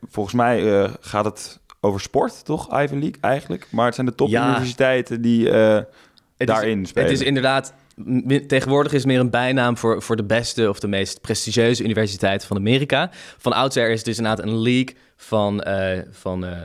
volgens 0.08 0.34
mij 0.34 0.62
uh, 0.62 0.90
gaat 1.00 1.24
het 1.24 1.60
over 1.80 2.00
sport, 2.00 2.44
toch? 2.44 2.80
Ivy 2.82 2.94
League 2.94 3.16
eigenlijk. 3.20 3.66
Maar 3.70 3.86
het 3.86 3.94
zijn 3.94 4.06
de 4.06 4.14
topuniversiteiten 4.14 5.20
die 5.20 5.46
uh, 5.46 5.78
daarin 6.36 6.82
is, 6.82 6.88
spelen. 6.88 7.08
Het 7.08 7.20
is 7.20 7.26
inderdaad... 7.26 7.74
Tegenwoordig 8.46 8.92
is 8.92 8.98
het 8.98 9.06
meer 9.06 9.20
een 9.20 9.30
bijnaam 9.30 9.76
voor, 9.76 10.02
voor 10.02 10.16
de 10.16 10.24
beste 10.24 10.68
of 10.68 10.80
de 10.80 10.88
meest 10.88 11.20
prestigieuze 11.20 11.84
universiteiten 11.84 12.48
van 12.48 12.56
Amerika. 12.56 13.10
Van 13.38 13.52
oudsher 13.52 13.90
is 13.90 13.96
het 13.96 14.04
dus 14.04 14.18
inderdaad 14.18 14.44
een 14.46 14.58
league 14.58 14.96
van, 15.16 15.64
uh, 15.66 15.98
van, 16.10 16.44
uh, 16.44 16.62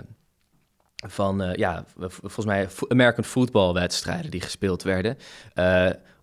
van 1.08 1.54
ja, 1.56 1.86
volgens 1.98 2.46
mij 2.46 2.68
American 2.88 3.24
football 3.24 3.74
wedstrijden 3.74 4.32
die 4.32 4.42
gespeeld 4.42 4.84
werden. 4.84 5.18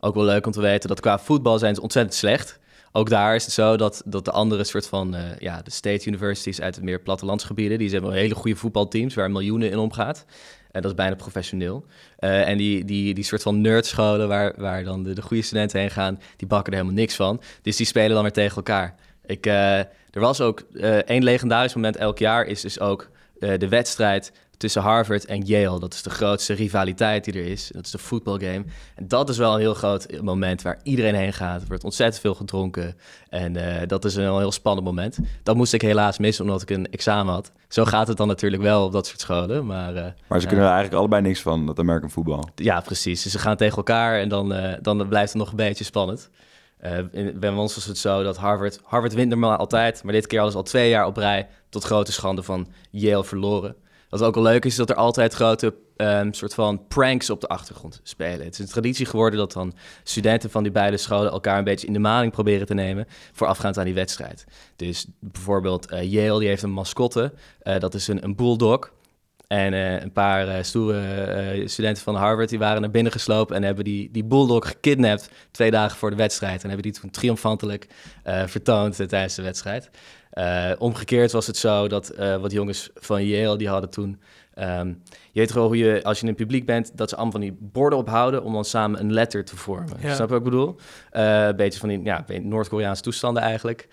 ook 0.01 0.15
wel 0.15 0.25
leuk 0.25 0.47
om 0.47 0.53
te 0.53 0.61
weten 0.61 0.89
dat 0.89 1.01
qua 1.01 1.19
voetbal 1.19 1.59
zijn 1.59 1.75
ze 1.75 1.83
ontzettend 1.83 2.15
slecht 2.15 2.61
ook 2.93 3.09
daar 3.09 3.35
is 3.35 3.45
het 3.45 3.55
zo 3.55 3.77
dat, 3.77 4.03
dat 4.05 4.25
de 4.25 4.31
andere 4.31 4.65
soort 4.65 4.87
van, 4.87 5.15
uh, 5.15 5.21
ja, 5.39 5.63
de 5.63 5.71
state 5.71 6.07
universities 6.07 6.61
uit 6.61 6.75
het 6.75 6.85
meer 6.85 7.01
plattelandsgebieden, 7.01 7.79
die 7.79 7.91
hebben 7.91 8.13
hele 8.13 8.35
goede 8.35 8.57
voetbalteams 8.57 9.15
waar 9.15 9.31
miljoenen 9.31 9.71
in 9.71 9.79
omgaat. 9.79 10.25
En 10.71 10.83
dat 10.83 10.91
is 10.91 10.97
bijna 10.97 11.15
professioneel. 11.15 11.85
Uh, 12.19 12.49
en 12.49 12.59
die, 12.59 12.85
die, 12.85 13.15
die 13.15 13.25
soort 13.25 13.43
van 13.43 13.61
nerdscholen 13.61 14.29
waar, 14.29 14.55
waar 14.57 14.85
dan 14.85 15.03
de, 15.03 15.13
de 15.13 15.23
goede 15.23 15.43
studenten 15.43 15.81
heen 15.81 15.91
gaan, 15.91 16.21
die 16.37 16.49
bakken 16.49 16.73
er 16.73 16.79
helemaal 16.79 17.01
niks 17.01 17.17
van. 17.17 17.43
Dus 17.63 17.77
die 17.77 17.87
spelen 17.87 18.11
dan 18.11 18.23
weer 18.23 18.33
tegen 18.33 18.57
elkaar. 18.57 18.95
Ik, 19.27 19.47
uh, 19.47 19.79
er 19.79 20.21
was 20.21 20.41
ook 20.41 20.61
één 21.05 21.23
legendarisch 21.23 21.75
moment 21.75 21.97
elk 21.97 22.19
jaar, 22.19 22.47
is 22.47 22.61
dus 22.61 22.81
ook 22.81 23.11
de 23.39 23.69
wedstrijd 23.69 24.33
tussen 24.63 24.83
Harvard 24.83 25.25
en 25.25 25.41
Yale. 25.41 25.81
Dat 25.81 25.95
is 25.95 26.03
de 26.03 26.11
grootste 26.11 26.53
rivaliteit 26.53 27.25
die 27.25 27.35
er 27.35 27.47
is. 27.47 27.71
Dat 27.73 27.85
is 27.85 27.91
de 27.91 27.99
voetbalgame. 27.99 28.65
En 28.95 29.09
dat 29.09 29.29
is 29.29 29.39
wel 29.39 29.55
een 29.55 29.61
heel 29.61 29.75
groot 29.75 30.21
moment 30.23 30.63
waar 30.63 30.81
iedereen 30.83 31.15
heen 31.15 31.33
gaat. 31.33 31.61
Er 31.61 31.69
wordt 31.69 31.85
ontzettend 31.85 32.21
veel 32.21 32.35
gedronken. 32.35 32.97
En 33.29 33.57
uh, 33.57 33.63
dat 33.87 34.05
is 34.05 34.15
een 34.15 34.23
heel 34.23 34.53
spannend 34.53 34.87
moment. 34.87 35.19
Dat 35.43 35.57
moest 35.57 35.73
ik 35.73 35.83
helaas 35.83 36.19
missen 36.19 36.45
omdat 36.45 36.63
ik 36.63 36.71
een 36.71 36.91
examen 36.91 37.33
had. 37.33 37.53
Zo 37.69 37.85
gaat 37.85 38.09
het 38.09 38.17
dan 38.17 38.27
natuurlijk 38.27 38.63
wel 38.63 38.85
op 38.85 38.93
dat 38.93 39.07
soort 39.07 39.21
scholen. 39.21 39.67
Maar, 39.67 39.95
uh, 39.95 40.05
maar 40.29 40.41
ze 40.41 40.47
kunnen 40.47 40.65
er 40.65 40.73
eigenlijk 40.73 41.01
allebei 41.01 41.23
niks 41.23 41.41
van, 41.41 41.67
dat 41.67 41.79
American 41.79 42.11
voetbal. 42.11 42.49
Ja, 42.55 42.81
precies. 42.81 43.23
Dus 43.23 43.33
ze 43.33 43.39
gaan 43.39 43.57
tegen 43.57 43.77
elkaar 43.77 44.21
en 44.21 44.29
dan, 44.29 44.55
dan 44.83 45.09
blijft 45.09 45.33
het 45.33 45.43
nog 45.43 45.51
een 45.51 45.57
beetje 45.57 45.85
spannend. 45.85 46.31
Uh, 47.13 47.33
bij 47.35 47.51
ons 47.51 47.75
was 47.75 47.85
het 47.85 47.99
zo 47.99 48.23
dat 48.23 48.37
Harvard... 48.37 48.81
Harvard 48.85 49.15
wint 49.15 49.29
normaal 49.29 49.57
altijd, 49.57 50.03
maar 50.03 50.13
dit 50.13 50.27
keer 50.27 50.39
hadden 50.39 50.59
ze 50.59 50.65
al 50.65 50.71
twee 50.71 50.91
jaar 50.91 51.07
op 51.07 51.17
rij... 51.17 51.49
tot 51.69 51.85
grote 51.85 52.13
schande 52.13 52.43
van 52.43 52.67
Yale 52.91 53.25
verloren. 53.25 53.77
Wat 54.13 54.23
ook 54.23 54.35
wel 54.35 54.43
leuk 54.43 54.65
is, 54.65 54.71
is 54.71 54.77
dat 54.77 54.91
er 54.91 54.97
altijd 54.97 55.35
grote 55.35 55.75
um, 55.97 56.33
soort 56.33 56.55
van 56.55 56.87
pranks 56.89 57.31
op 57.31 57.41
de 57.41 57.49
achtergrond 57.49 58.01
spelen. 58.03 58.45
Het 58.45 58.53
is 58.53 58.59
een 58.59 58.67
traditie 58.67 59.07
geworden 59.07 59.39
dat 59.39 59.53
dan 59.53 59.73
studenten 60.03 60.51
van 60.51 60.63
die 60.63 60.73
beide 60.73 60.97
scholen 60.97 61.33
elkaar 61.33 61.59
een 61.59 61.65
beetje 61.65 61.87
in 61.87 61.93
de 61.93 61.99
maling 61.99 62.33
proberen 62.33 62.67
te 62.67 62.75
nemen 62.75 63.07
voorafgaand 63.33 63.79
aan 63.79 63.85
die 63.85 63.95
wedstrijd. 63.95 64.45
Dus 64.77 65.07
bijvoorbeeld 65.19 65.93
uh, 65.93 66.03
Yale, 66.03 66.39
die 66.39 66.49
heeft 66.49 66.63
een 66.63 66.71
mascotte, 66.71 67.33
uh, 67.63 67.79
dat 67.79 67.95
is 67.95 68.09
een, 68.09 68.25
een 68.25 68.37
bulldog. 68.37 68.93
En 69.53 69.73
eh, 69.73 70.01
een 70.01 70.13
paar 70.13 70.49
eh, 70.49 70.63
stoere 70.63 71.01
eh, 71.01 71.67
studenten 71.69 72.03
van 72.03 72.15
Harvard 72.15 72.49
die 72.49 72.59
waren 72.59 72.81
naar 72.81 72.91
binnen 72.91 73.13
geslopen 73.13 73.57
en 73.57 73.63
hebben 73.63 73.85
die, 73.85 74.09
die 74.11 74.25
bulldog 74.25 74.69
gekidnapt 74.69 75.31
twee 75.51 75.71
dagen 75.71 75.99
voor 75.99 76.11
de 76.11 76.17
wedstrijd. 76.17 76.63
En 76.63 76.71
hebben 76.71 76.93
die 76.93 77.01
toen 77.01 77.11
triomfantelijk 77.11 77.87
eh, 78.23 78.43
vertoond 78.47 79.01
eh, 79.01 79.07
tijdens 79.07 79.35
de 79.35 79.43
wedstrijd. 79.43 79.91
Eh, 80.33 80.71
omgekeerd 80.79 81.33
was 81.33 81.47
het 81.47 81.57
zo 81.57 81.89
dat 81.89 82.09
eh, 82.09 82.37
wat 82.37 82.53
jongens 82.53 82.91
van 82.95 83.25
Yale, 83.25 83.57
die 83.57 83.69
hadden 83.69 83.91
toen... 83.91 84.21
ehm, 84.55 84.89
je 85.33 85.41
weet 85.41 85.53
gewoon 85.53 85.67
hoe 85.67 85.77
je, 85.77 86.01
als 86.03 86.17
je 86.17 86.23
in 86.23 86.29
het 86.29 86.37
publiek 86.37 86.67
bent, 86.67 86.91
dat 86.95 87.09
ze 87.09 87.15
allemaal 87.15 87.33
van 87.33 87.41
die 87.41 87.57
borden 87.61 87.99
ophouden 87.99 88.43
om 88.43 88.53
dan 88.53 88.65
samen 88.65 89.01
een 89.01 89.13
letter 89.13 89.45
te 89.45 89.57
vormen. 89.57 89.97
Ja. 90.01 90.15
Snap 90.15 90.29
je 90.29 90.35
wat 90.35 90.45
ik 90.45 90.51
bedoel? 90.51 90.77
Eh, 91.11 91.47
een 91.47 91.57
beetje 91.57 91.79
van 91.79 91.89
die 91.89 92.03
ja, 92.03 92.25
Noord-Koreaanse 92.43 93.03
toestanden 93.03 93.43
eigenlijk. 93.43 93.89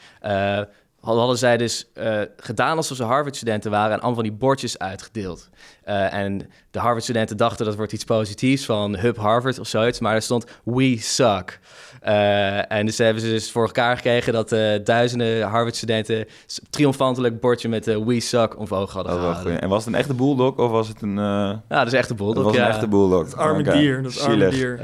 Hadden, 1.00 1.38
zij 1.38 1.58
dus 1.58 1.91
gedaan 2.38 2.77
alsof 2.77 2.98
ze 2.98 3.03
Harvard-studenten 3.03 3.72
waren 3.72 3.91
en 3.91 3.98
allemaal 3.98 4.13
van 4.13 4.24
die 4.24 4.34
bordjes 4.34 4.77
uitgedeeld. 4.77 5.50
En 5.84 6.50
de 6.72 6.79
Harvard-studenten 6.79 7.38
dachten 7.38 7.65
dat 7.65 7.75
wordt 7.75 7.91
iets 7.91 8.03
positiefs 8.03 8.65
van 8.65 8.98
Hub 8.98 9.17
Harvard 9.17 9.60
of 9.60 9.67
zoiets, 9.67 10.00
maar 10.00 10.13
er 10.13 10.22
stond 10.22 10.46
We 10.63 10.98
Suck. 10.98 11.60
Eh, 12.01 12.72
en 12.72 12.86
dus 12.86 12.98
hebben 12.98 13.24
ze 13.24 13.29
dus 13.29 13.51
voor 13.51 13.65
elkaar 13.65 13.96
gekregen 13.96 14.34
dat 14.34 14.51
eh, 14.51 14.79
duizenden 14.84 15.41
Harvard-studenten 15.41 16.25
triomfantelijk 16.70 17.39
bordje 17.39 17.70
met 17.70 17.88
eh, 17.88 17.98
We 17.98 18.20
Suck 18.20 18.60
omhoog 18.60 18.91
hadden 18.94 19.13
gehouden. 19.13 19.51
goed. 19.51 19.60
En 19.62 19.70
was 19.70 19.86
het 19.86 19.94
een 19.94 20.00
echte 20.00 20.13
bulldog 20.13 20.56
of 20.58 20.72
was 20.72 20.88
het 20.88 21.01
een... 21.01 21.18
eh, 21.18 21.24
Ja, 21.24 21.60
dat 21.70 21.88
is 21.88 21.94
echt 21.94 22.10
een 22.10 22.15
dat 22.18 22.25
bulldog. 22.25 22.44
was 22.44 22.56
ja. 22.56 22.65
een 22.65 22.72
echte 22.74 22.88
bulldog. 22.88 23.24
Het 23.24 23.36
arme 23.36 23.63
dier, 23.63 24.03
dat 24.03 24.20
arme 24.22 24.50
dier. 24.50 24.79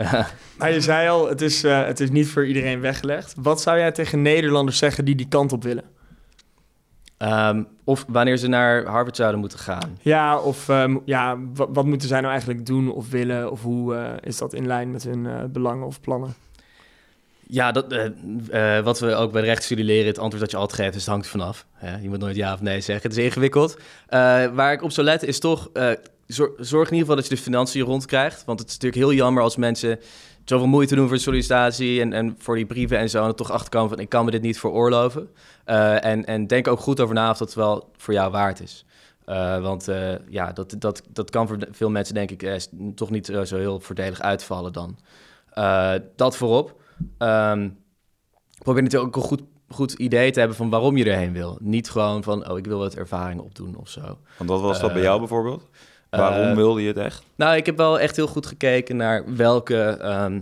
Maar 0.58 0.72
je 0.74 0.82
zei 0.82 1.10
al, 1.10 1.28
het 1.30 1.42
is, 1.42 1.64
eh, 1.64 1.86
het 1.86 2.00
is 2.00 2.10
niet 2.10 2.28
voor 2.28 2.46
iedereen 2.48 2.80
weggelegd. 2.82 3.34
Wat 3.42 3.62
zou 3.62 3.78
jij 3.78 3.92
tegen 3.92 4.22
Nederlanders 4.22 4.78
zeggen 4.78 5.06
die 5.06 5.16
die 5.16 5.28
kant 5.28 5.54
op 5.54 5.64
willen? 5.64 5.84
Ehm, 7.18 7.64
of 7.84 8.06
wanneer 8.08 8.38
ze 8.38 8.48
naar 8.48 8.86
Harvard 8.86 9.16
zouden 9.16 9.40
moeten 9.40 9.60
gaan. 9.60 9.98
Ja, 10.02 10.38
of 10.40 10.70
ehm, 10.70 10.98
ja, 11.06 11.38
wat, 11.54 11.70
wat 11.74 11.86
moeten 11.86 12.08
zij 12.08 12.20
nou 12.20 12.32
eigenlijk 12.32 12.66
doen 12.66 12.92
of 12.92 13.10
willen? 13.10 13.52
Of 13.52 13.62
hoe 13.62 13.96
eh, 13.96 14.04
is 14.22 14.38
dat 14.38 14.54
in 14.54 14.68
lijn 14.68 14.92
met 14.92 15.04
hun 15.04 15.26
eh, 15.26 15.44
belangen 15.50 15.86
of 15.88 16.02
plannen? 16.02 16.34
Ja, 17.48 17.72
dat, 17.72 17.92
eh, 17.92 18.78
eh, 18.78 18.84
wat 18.84 19.00
we 19.00 19.14
ook 19.16 19.32
bij 19.32 19.42
de 19.42 19.48
rechtsstudie 19.48 19.86
leren, 19.86 20.08
het 20.08 20.18
antwoord 20.20 20.42
dat 20.42 20.52
je 20.52 20.58
altijd 20.58 20.80
geeft, 20.82 20.96
is 20.96 21.02
het 21.02 21.10
hangt 21.10 21.28
vanaf. 21.28 21.66
Je 22.02 22.10
moet 22.10 22.20
nooit 22.20 22.36
ja 22.36 22.54
of 22.54 22.62
nee 22.62 22.82
zeggen. 22.82 23.10
Het 23.10 23.18
is 23.18 23.24
ingewikkeld. 23.24 23.78
Eh, 24.08 24.46
waar 24.46 24.74
ik 24.74 24.82
op 24.82 24.92
zou 24.92 25.06
letten 25.08 25.28
is 25.28 25.40
toch, 25.40 25.70
eh, 25.74 25.90
zor- 26.28 26.54
zorg 26.58 26.88
in 26.88 26.94
ieder 26.94 27.00
geval 27.00 27.16
dat 27.16 27.28
je 27.28 27.36
de 27.36 27.42
financiën 27.42 27.82
rondkrijgt. 27.82 28.46
Want 28.46 28.60
het 28.60 28.68
is 28.70 28.74
natuurlijk 28.74 29.02
heel 29.02 29.14
jammer 29.14 29.44
als 29.44 29.56
mensen 29.56 30.00
zoveel 30.46 30.68
moeite 30.68 30.96
doen 30.96 31.08
voor 31.08 31.16
de 31.16 31.22
sollicitatie 31.22 32.02
en, 32.02 32.14
en 32.14 32.36
voor 32.40 32.56
die 32.56 32.66
brieven 32.66 32.98
en 32.98 33.10
zo. 33.10 33.22
En 33.22 33.28
er 33.28 33.36
toch 33.36 33.52
achterkomen 33.52 33.90
van, 33.90 34.00
ik 34.00 34.10
kan 34.10 34.26
me 34.26 34.32
dit 34.32 34.42
niet 34.42 34.60
veroorloven. 34.60 35.30
En, 35.66 36.26
en 36.26 36.48
denk 36.48 36.68
ook 36.68 36.80
goed 36.80 37.00
over 37.00 37.16
na 37.16 37.30
of 37.30 37.38
dat 37.38 37.54
wel 37.54 37.90
voor 37.98 38.14
jou 38.14 38.32
waard 38.32 38.62
is. 38.62 38.86
Want 39.62 39.88
ja, 40.30 40.52
dat, 40.52 40.76
dat, 40.80 41.02
dat 41.14 41.30
kan 41.30 41.48
voor 41.48 41.58
veel 41.72 41.90
mensen 41.90 42.14
denk 42.14 42.32
ik 42.32 42.44
eh, 42.44 42.56
toch 42.96 43.10
niet 43.10 43.26
zo 43.44 43.58
heel 43.58 43.80
voordelig 43.80 44.22
uitvallen 44.22 44.74
dan. 44.74 44.98
Dat 46.16 46.38
voorop. 46.38 46.84
Ehm, 47.18 47.70
probeer 48.64 48.84
natuurlijk 48.84 49.18
ook 49.18 49.24
een 49.24 49.30
goed, 49.30 49.42
goed 49.70 49.94
idee 49.94 50.32
te 50.32 50.40
hebben 50.40 50.58
van 50.58 50.70
waarom 50.70 50.98
je 50.98 51.06
erheen 51.12 51.34
wil. 51.34 51.58
Niet 51.62 51.90
gewoon 51.90 52.24
van, 52.24 52.50
oh, 52.50 52.58
ik 52.58 52.66
wil 52.66 52.78
wat 52.78 52.94
ervaring 52.96 53.42
opdoen 53.42 53.76
of 53.76 53.90
zo. 53.90 54.02
Want 54.38 54.50
wat 54.50 54.62
was 54.62 54.80
dat 54.80 54.90
bij 54.92 54.98
Eh, 55.02 55.06
jou 55.08 55.20
bijvoorbeeld? 55.20 55.70
Waarom 56.10 56.48
Eh, 56.50 56.56
wilde 56.56 56.82
je 56.82 56.88
het 56.88 56.98
echt? 56.98 57.24
Nou, 57.36 57.56
ik 57.56 57.66
heb 57.66 57.78
wel 57.78 58.00
echt 58.00 58.16
heel 58.16 58.28
goed 58.28 58.46
gekeken 58.46 58.96
naar 58.96 59.36
welke, 59.36 59.84
ehm, 59.84 60.40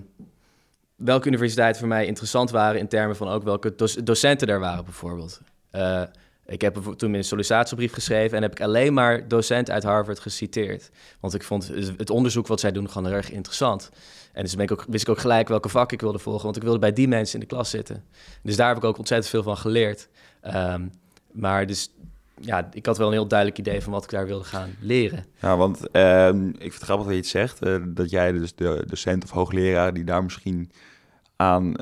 welke 0.95 1.27
universiteiten 1.27 1.79
voor 1.79 1.89
mij 1.89 2.05
interessant 2.05 2.51
waren 2.51 2.79
in 2.79 2.87
termen 2.87 3.15
van 3.15 3.27
ook 3.27 3.43
welke 3.43 3.75
doc- 3.75 4.03
docenten 4.03 4.47
daar 4.47 4.59
waren 4.59 4.83
bijvoorbeeld. 4.83 5.41
Eh, 5.71 6.01
ik 6.45 6.61
heb 6.61 6.75
toen 6.97 7.11
mijn 7.11 7.23
sollicitatiebrief 7.23 7.93
geschreven 7.93 8.37
en 8.37 8.43
heb 8.43 8.51
ik 8.51 8.61
alleen 8.61 8.93
maar 8.93 9.27
docenten 9.27 9.73
uit 9.73 9.83
Harvard 9.83 10.19
geciteerd. 10.19 10.89
Want 11.19 11.33
ik 11.33 11.43
vond 11.43 11.67
het 11.97 12.09
onderzoek 12.09 12.47
wat 12.47 12.59
zij 12.59 12.71
doen 12.71 12.89
gewoon 12.89 13.11
erg 13.11 13.31
interessant. 13.31 13.89
En 14.33 14.43
dus 14.43 14.57
ook, 14.71 14.85
wist 14.87 15.03
ik 15.03 15.09
ook 15.09 15.19
gelijk 15.19 15.47
welke 15.47 15.69
vak 15.69 15.91
ik 15.91 16.01
wilde 16.01 16.19
volgen, 16.19 16.43
want 16.43 16.55
ik 16.55 16.63
wilde 16.63 16.79
bij 16.79 16.93
die 16.93 17.07
mensen 17.07 17.33
in 17.33 17.39
de 17.39 17.55
klas 17.55 17.69
zitten. 17.69 18.03
Dus 18.41 18.55
daar 18.55 18.67
heb 18.67 18.77
ik 18.77 18.83
ook 18.83 18.97
ontzettend 18.97 19.31
veel 19.31 19.43
van 19.43 19.57
geleerd. 19.57 20.09
Ehm, 20.41 20.87
maar 21.31 21.65
dus 21.65 21.91
ja, 22.39 22.69
ik 22.73 22.85
had 22.85 22.97
wel 22.97 23.07
een 23.07 23.13
heel 23.13 23.27
duidelijk 23.27 23.59
idee 23.59 23.81
van 23.81 23.91
wat 23.93 24.03
ik 24.03 24.09
daar 24.09 24.25
wilde 24.25 24.43
gaan 24.43 24.75
leren. 24.79 25.25
Ja, 25.41 25.57
want 25.57 25.89
ehm, 25.91 26.47
ik 26.47 26.59
vind 26.59 26.73
het 26.73 26.83
grappig 26.83 27.07
dat 27.07 27.15
je 27.15 27.23
zegt. 27.23 27.61
eh, 27.61 27.75
dat 27.87 28.09
jij 28.09 28.31
dus 28.31 28.55
de 28.55 28.83
docent 28.87 29.23
of 29.23 29.29
hoogleraar 29.29 29.93
die 29.93 30.03
daar 30.03 30.23
misschien 30.23 30.71
aan 31.35 31.73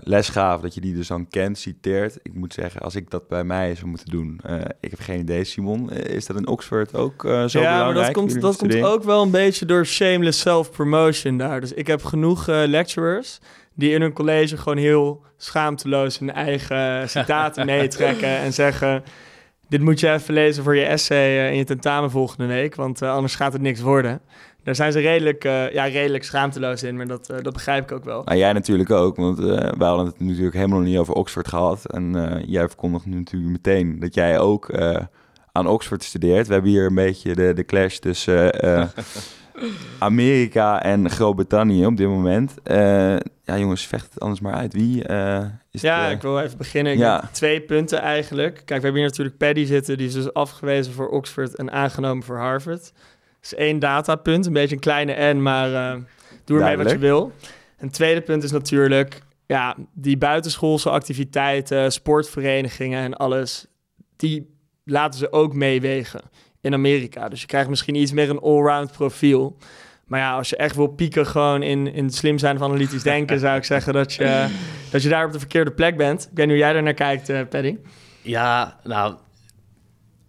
les 0.00 0.28
gaven, 0.28 0.62
dat 0.62 0.74
je 0.74 0.80
die 0.80 0.94
dus 0.94 1.08
dan 1.08 1.28
kent, 1.28 1.58
citeert. 1.58 2.18
Ik 2.22 2.34
moet 2.34 2.54
zeggen, 2.54 2.80
als 2.80 2.94
ik 2.94 3.10
dat 3.10 3.28
bij 3.28 3.44
mij 3.44 3.74
zou 3.74 3.86
moeten 3.86 4.10
doen, 4.10 4.40
eh, 4.44 4.54
ik 4.80 4.90
heb 4.90 5.00
geen 5.00 5.20
idee, 5.20 5.44
Simon. 5.44 5.90
Eh, 5.90 6.14
is 6.14 6.26
dat 6.26 6.36
in 6.36 6.46
Oxford 6.46 6.94
ook 6.94 7.24
eh, 7.24 7.30
zo 7.30 7.60
ja, 7.60 7.72
belangrijk? 7.72 7.94
maar 7.94 7.94
dat 7.94 8.12
komt, 8.12 8.40
dat 8.40 8.56
komt 8.56 8.82
ook 8.82 9.04
wel 9.04 9.22
een 9.22 9.30
beetje 9.30 9.66
door 9.66 9.86
shameless 9.86 10.40
self-promotion 10.40 11.38
daar. 11.38 11.60
Dus 11.60 11.72
ik 11.72 11.86
heb 11.86 12.04
genoeg 12.04 12.46
lecturers 12.46 13.38
die 13.74 13.90
in 13.90 14.00
hun 14.00 14.12
college 14.12 14.56
gewoon 14.56 14.78
heel 14.78 15.22
schaamteloos 15.36 16.18
hun 16.18 16.32
eigen 16.32 17.08
citaten 17.08 17.66
meetrekken 17.66 18.38
en 18.38 18.52
zeggen... 18.52 19.02
Dit 19.70 19.80
moet 19.80 20.00
je 20.00 20.12
even 20.12 20.34
lezen 20.34 20.64
voor 20.64 20.76
je 20.76 20.84
essay 20.84 21.38
eh, 21.38 21.50
in 21.50 21.56
je 21.56 21.64
tentamen 21.64 22.10
volgende 22.10 22.46
week, 22.46 22.74
want 22.74 23.02
eh, 23.02 23.12
anders 23.12 23.34
gaat 23.34 23.52
het 23.52 23.62
niks 23.62 23.80
worden. 23.80 24.20
Daar 24.62 24.74
zijn 24.74 24.92
ze 24.92 25.00
redelijk, 25.00 25.44
eh, 25.44 25.72
ja, 25.72 25.84
redelijk 25.84 26.24
schaamteloos 26.24 26.82
in, 26.82 26.96
maar 26.96 27.06
dat, 27.06 27.26
dat 27.42 27.52
begrijp 27.52 27.82
ik 27.82 27.92
ook 27.92 28.04
wel. 28.04 28.22
Nou, 28.24 28.38
jij 28.38 28.52
natuurlijk 28.52 28.90
ook, 28.90 29.16
want 29.16 29.38
eh 29.38 29.46
wij 29.78 29.88
hadden 29.88 30.06
het 30.06 30.20
natuurlijk 30.20 30.54
helemaal 30.54 30.78
nog 30.78 30.88
niet 30.88 30.98
over 30.98 31.14
Oxford 31.14 31.48
gehad. 31.48 31.92
En 31.92 32.14
jij 32.46 32.68
verkondigt 32.68 33.06
nu 33.06 33.16
natuurlijk 33.16 33.52
meteen 33.52 33.98
dat 33.98 34.14
jij 34.14 34.38
ook 34.38 34.70
aan 35.52 35.66
Oxford 35.66 36.02
studeert. 36.02 36.46
We 36.46 36.52
hebben 36.52 36.70
hier 36.70 36.86
een 36.86 36.94
beetje 36.94 37.34
de, 37.34 37.52
de 37.52 37.64
clash 37.64 37.98
tussen 37.98 38.52
Amerika 39.98 40.82
en 40.82 41.10
Groot-Brittannië 41.10 41.86
op 41.86 41.96
dit 41.96 42.08
moment. 42.08 42.54
Eh, 42.62 42.76
ja, 43.44 43.58
jongens, 43.58 43.86
vecht 43.86 44.14
het 44.14 44.20
anders 44.20 44.40
maar 44.40 44.54
uit. 44.54 44.72
Wie 44.72 45.04
eh, 45.04 45.44
is 45.70 45.80
Ja, 45.80 45.98
het, 45.98 46.06
eh, 46.06 46.12
ik 46.12 46.22
wil 46.22 46.40
even 46.40 46.58
beginnen. 46.58 46.92
Ik 46.92 46.98
Ja. 46.98 47.20
heb 47.20 47.30
twee 47.32 47.60
punten 47.60 48.00
eigenlijk. 48.00 48.54
Kijk, 48.54 48.66
we 48.68 48.74
hebben 48.74 48.94
hier 48.94 49.10
natuurlijk 49.10 49.36
Paddy 49.36 49.64
zitten. 49.64 49.96
Die 49.98 50.06
is 50.06 50.12
dus 50.12 50.32
afgewezen 50.32 50.92
voor 50.92 51.08
Oxford 51.08 51.54
en 51.54 51.72
aangenomen 51.72 52.24
voor 52.24 52.38
Harvard. 52.38 52.82
Dat 52.82 52.92
is 53.42 53.54
één 53.54 53.78
datapunt. 53.78 54.46
Een 54.46 54.52
beetje 54.52 54.74
een 54.74 54.80
kleine 54.80 55.32
N, 55.34 55.42
maar 55.42 55.74
eh, 55.74 56.00
doe 56.44 56.58
ermee 56.58 56.76
wat 56.76 56.90
je 56.90 56.98
wil. 56.98 57.32
Een 57.78 57.90
tweede 57.90 58.20
punt 58.20 58.42
is 58.42 58.50
natuurlijk... 58.52 59.22
Ja, 59.46 59.76
die 59.92 60.16
buitenschoolse 60.18 60.90
activiteiten, 60.90 61.92
sportverenigingen 61.92 63.02
en 63.02 63.14
alles... 63.14 63.66
die 64.16 64.54
laten 64.84 65.18
ze 65.18 65.32
ook 65.32 65.54
meewegen 65.54 66.20
in 66.60 66.74
Amerika. 66.74 67.28
Dus 67.28 67.40
je 67.40 67.46
krijgt 67.46 67.68
misschien 67.68 67.94
iets 67.94 68.12
meer 68.12 68.30
een 68.30 68.40
allround 68.40 68.92
profiel... 68.92 69.56
Maar 70.10 70.20
ja, 70.20 70.36
als 70.36 70.48
je 70.48 70.56
echt 70.56 70.76
wil 70.76 70.86
pieken 70.86 71.26
gewoon 71.26 71.62
in, 71.62 71.94
in 71.94 72.04
het 72.04 72.14
slim 72.14 72.38
zijn 72.38 72.58
van 72.58 72.68
analytisch 72.68 73.02
denken... 73.02 73.38
zou 73.38 73.56
ik 73.56 73.64
zeggen 73.64 73.92
dat 73.92 74.12
je, 74.12 74.46
dat 74.90 75.02
je 75.02 75.08
daar 75.08 75.26
op 75.26 75.32
de 75.32 75.38
verkeerde 75.38 75.70
plek 75.70 75.96
bent. 75.96 76.22
Ik 76.22 76.28
weet 76.34 76.46
niet 76.46 76.54
hoe 76.54 76.64
jij 76.64 76.74
er 76.74 76.82
naar 76.82 76.94
kijkt, 76.94 77.28
eh 77.28 77.40
Paddy. 77.48 77.76
Ja, 78.22 78.78
nou, 78.84 79.14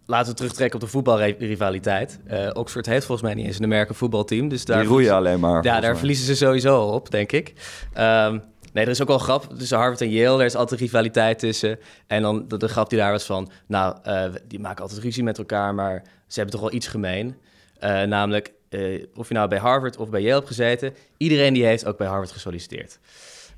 laten 0.05 0.29
we 0.31 0.37
terugtrekken 0.37 0.79
op 0.79 0.85
de 0.85 0.91
voetbalrivaliteit. 0.91 2.19
Eh 2.27 2.49
Oxford 2.53 2.85
heeft 2.85 3.05
volgens 3.05 3.27
mij 3.27 3.35
niet 3.35 3.45
eens 3.45 3.59
een 3.59 3.69
merken 3.69 3.95
voetbalteam. 3.95 4.47
Dus 4.47 4.65
daar 4.65 4.79
die 4.79 4.89
roeien 4.89 5.13
alleen 5.13 5.39
maar. 5.39 5.63
Ja, 5.63 5.79
daar 5.79 5.89
mij. 5.89 5.99
verliezen 5.99 6.25
ze 6.25 6.35
sowieso 6.35 6.81
op, 6.81 7.11
denk 7.11 7.31
ik. 7.31 7.53
Ehm, 7.93 8.37
nee, 8.73 8.83
er 8.83 8.91
is 8.91 9.01
ook 9.01 9.07
wel 9.07 9.17
een 9.17 9.23
grap 9.23 9.57
tussen 9.57 9.77
Harvard 9.77 10.01
en 10.01 10.09
Yale. 10.09 10.39
Er 10.39 10.45
is 10.45 10.55
altijd 10.55 10.79
rivaliteit 10.79 11.39
tussen. 11.39 11.79
En 12.07 12.21
dan 12.21 12.47
de, 12.47 12.57
de 12.57 12.67
grap 12.67 12.89
die 12.89 12.99
daar 12.99 13.11
was 13.11 13.25
van... 13.25 13.51
Nou, 13.67 13.97
eh, 14.03 14.23
die 14.47 14.59
maken 14.59 14.81
altijd 14.81 15.01
ruzie 15.01 15.23
met 15.23 15.37
elkaar, 15.37 15.75
maar 15.75 16.03
ze 16.31 16.39
hebben 16.39 16.59
toch 16.59 16.69
wel 16.69 16.77
iets 16.77 16.87
gemeen. 16.87 17.35
Eh, 17.79 18.01
namelijk, 18.03 18.51
eh, 18.69 19.03
of 19.15 19.27
je 19.27 19.33
nou 19.33 19.47
bij 19.47 19.57
Harvard 19.57 19.97
of 19.97 20.09
bij 20.09 20.21
Yale 20.21 20.35
hebt 20.35 20.47
gezeten... 20.47 20.93
iedereen 21.17 21.53
die 21.53 21.65
heeft 21.65 21.85
ook 21.85 21.97
bij 21.97 22.07
Harvard 22.07 22.31
gesolliciteerd. 22.31 22.99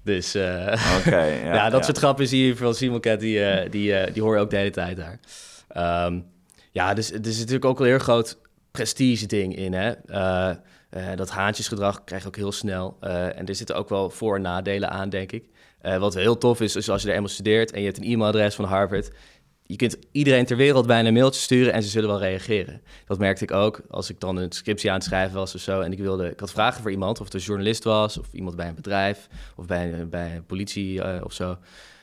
Dus 0.04 0.36
eh, 0.36 0.94
Oké, 0.98 1.24
ja, 1.24 1.54
ja, 1.54 1.70
dat 1.70 1.80
ja. 1.80 1.86
soort 1.86 1.98
grappen 1.98 2.28
zie 2.28 2.46
je 2.46 2.56
van 2.56 2.76
Simon 2.76 3.00
Cat, 3.00 3.20
die, 3.20 3.70
die, 3.70 4.12
die 4.12 4.22
hoor 4.22 4.36
je 4.36 4.42
ook 4.42 4.50
de 4.50 4.56
hele 4.56 4.70
tijd 4.70 4.98
daar. 4.98 5.20
Ehm, 5.68 6.20
ja, 6.72 6.94
dus 6.94 7.10
het 7.10 7.28
is 7.28 7.38
natuurlijk 7.38 7.66
ook 7.66 7.78
wel 7.78 7.88
een 7.88 7.94
heel 7.94 8.04
groot 8.04 8.38
prestige 8.72 9.26
ding 9.26 9.56
in, 9.56 9.74
hè. 9.74 9.94
Dat 11.16 11.30
haantjesgedrag 11.30 12.04
krijg 12.04 12.22
je 12.22 12.28
ook 12.28 12.36
heel 12.36 12.52
snel. 12.52 12.98
En 13.00 13.46
er 13.46 13.56
zitten 13.56 13.76
ook 13.76 13.90
wel 13.90 14.10
voor- 14.10 14.36
en 14.36 14.42
nadelen 14.42 14.90
aan, 14.90 15.10
denk 15.10 15.32
ik. 15.32 15.44
Wat 15.82 16.14
heel 16.14 16.38
tof 16.38 16.62
is, 16.62 16.76
is 16.76 16.90
als 16.90 17.02
je 17.02 17.08
er 17.08 17.14
eenmaal 17.14 17.30
studeert 17.30 17.72
en 17.72 17.80
je 17.80 17.86
hebt 17.86 17.98
een 17.98 18.12
e-mailadres 18.12 18.56
van 18.56 18.66
Harvard... 18.66 19.12
Je 19.66 19.76
kunt 19.76 19.98
iedereen 20.12 20.46
ter 20.46 20.58
wereld 20.58 20.88
bijna 20.88 21.08
een 21.08 21.14
mailtje 21.14 21.42
sturen 21.42 21.74
en 21.74 21.84
ze 21.84 21.90
zullen 21.90 22.10
wel 22.10 22.20
reageren. 22.20 22.82
Dat 23.06 23.20
merkte 23.20 23.44
ik 23.44 23.52
ook 23.52 23.82
als 23.90 24.10
ik 24.10 24.20
dan 24.20 24.38
een 24.38 24.52
scriptie 24.52 24.90
aan 24.90 24.96
het 24.96 25.06
schrijven 25.06 25.36
was 25.36 25.56
of 25.56 25.62
zo. 25.62 25.82
En 25.82 25.92
ik, 25.92 26.00
wilde, 26.00 26.30
ik 26.30 26.40
had 26.40 26.52
vragen 26.52 26.82
voor 26.82 26.92
iemand, 26.92 27.20
of 27.20 27.26
het 27.26 27.34
een 27.34 27.40
journalist 27.40 27.84
was, 27.84 28.18
of 28.20 28.26
iemand 28.34 28.56
bij 28.56 28.68
een 28.68 28.76
bedrijf, 28.76 29.28
of 29.56 29.66
bij, 29.66 29.94
een- 29.94 30.10
bij 30.10 30.36
een 30.36 30.46
politie 30.46 31.02
eh, 31.02 31.22
of 31.24 31.34
zo. 31.34 31.58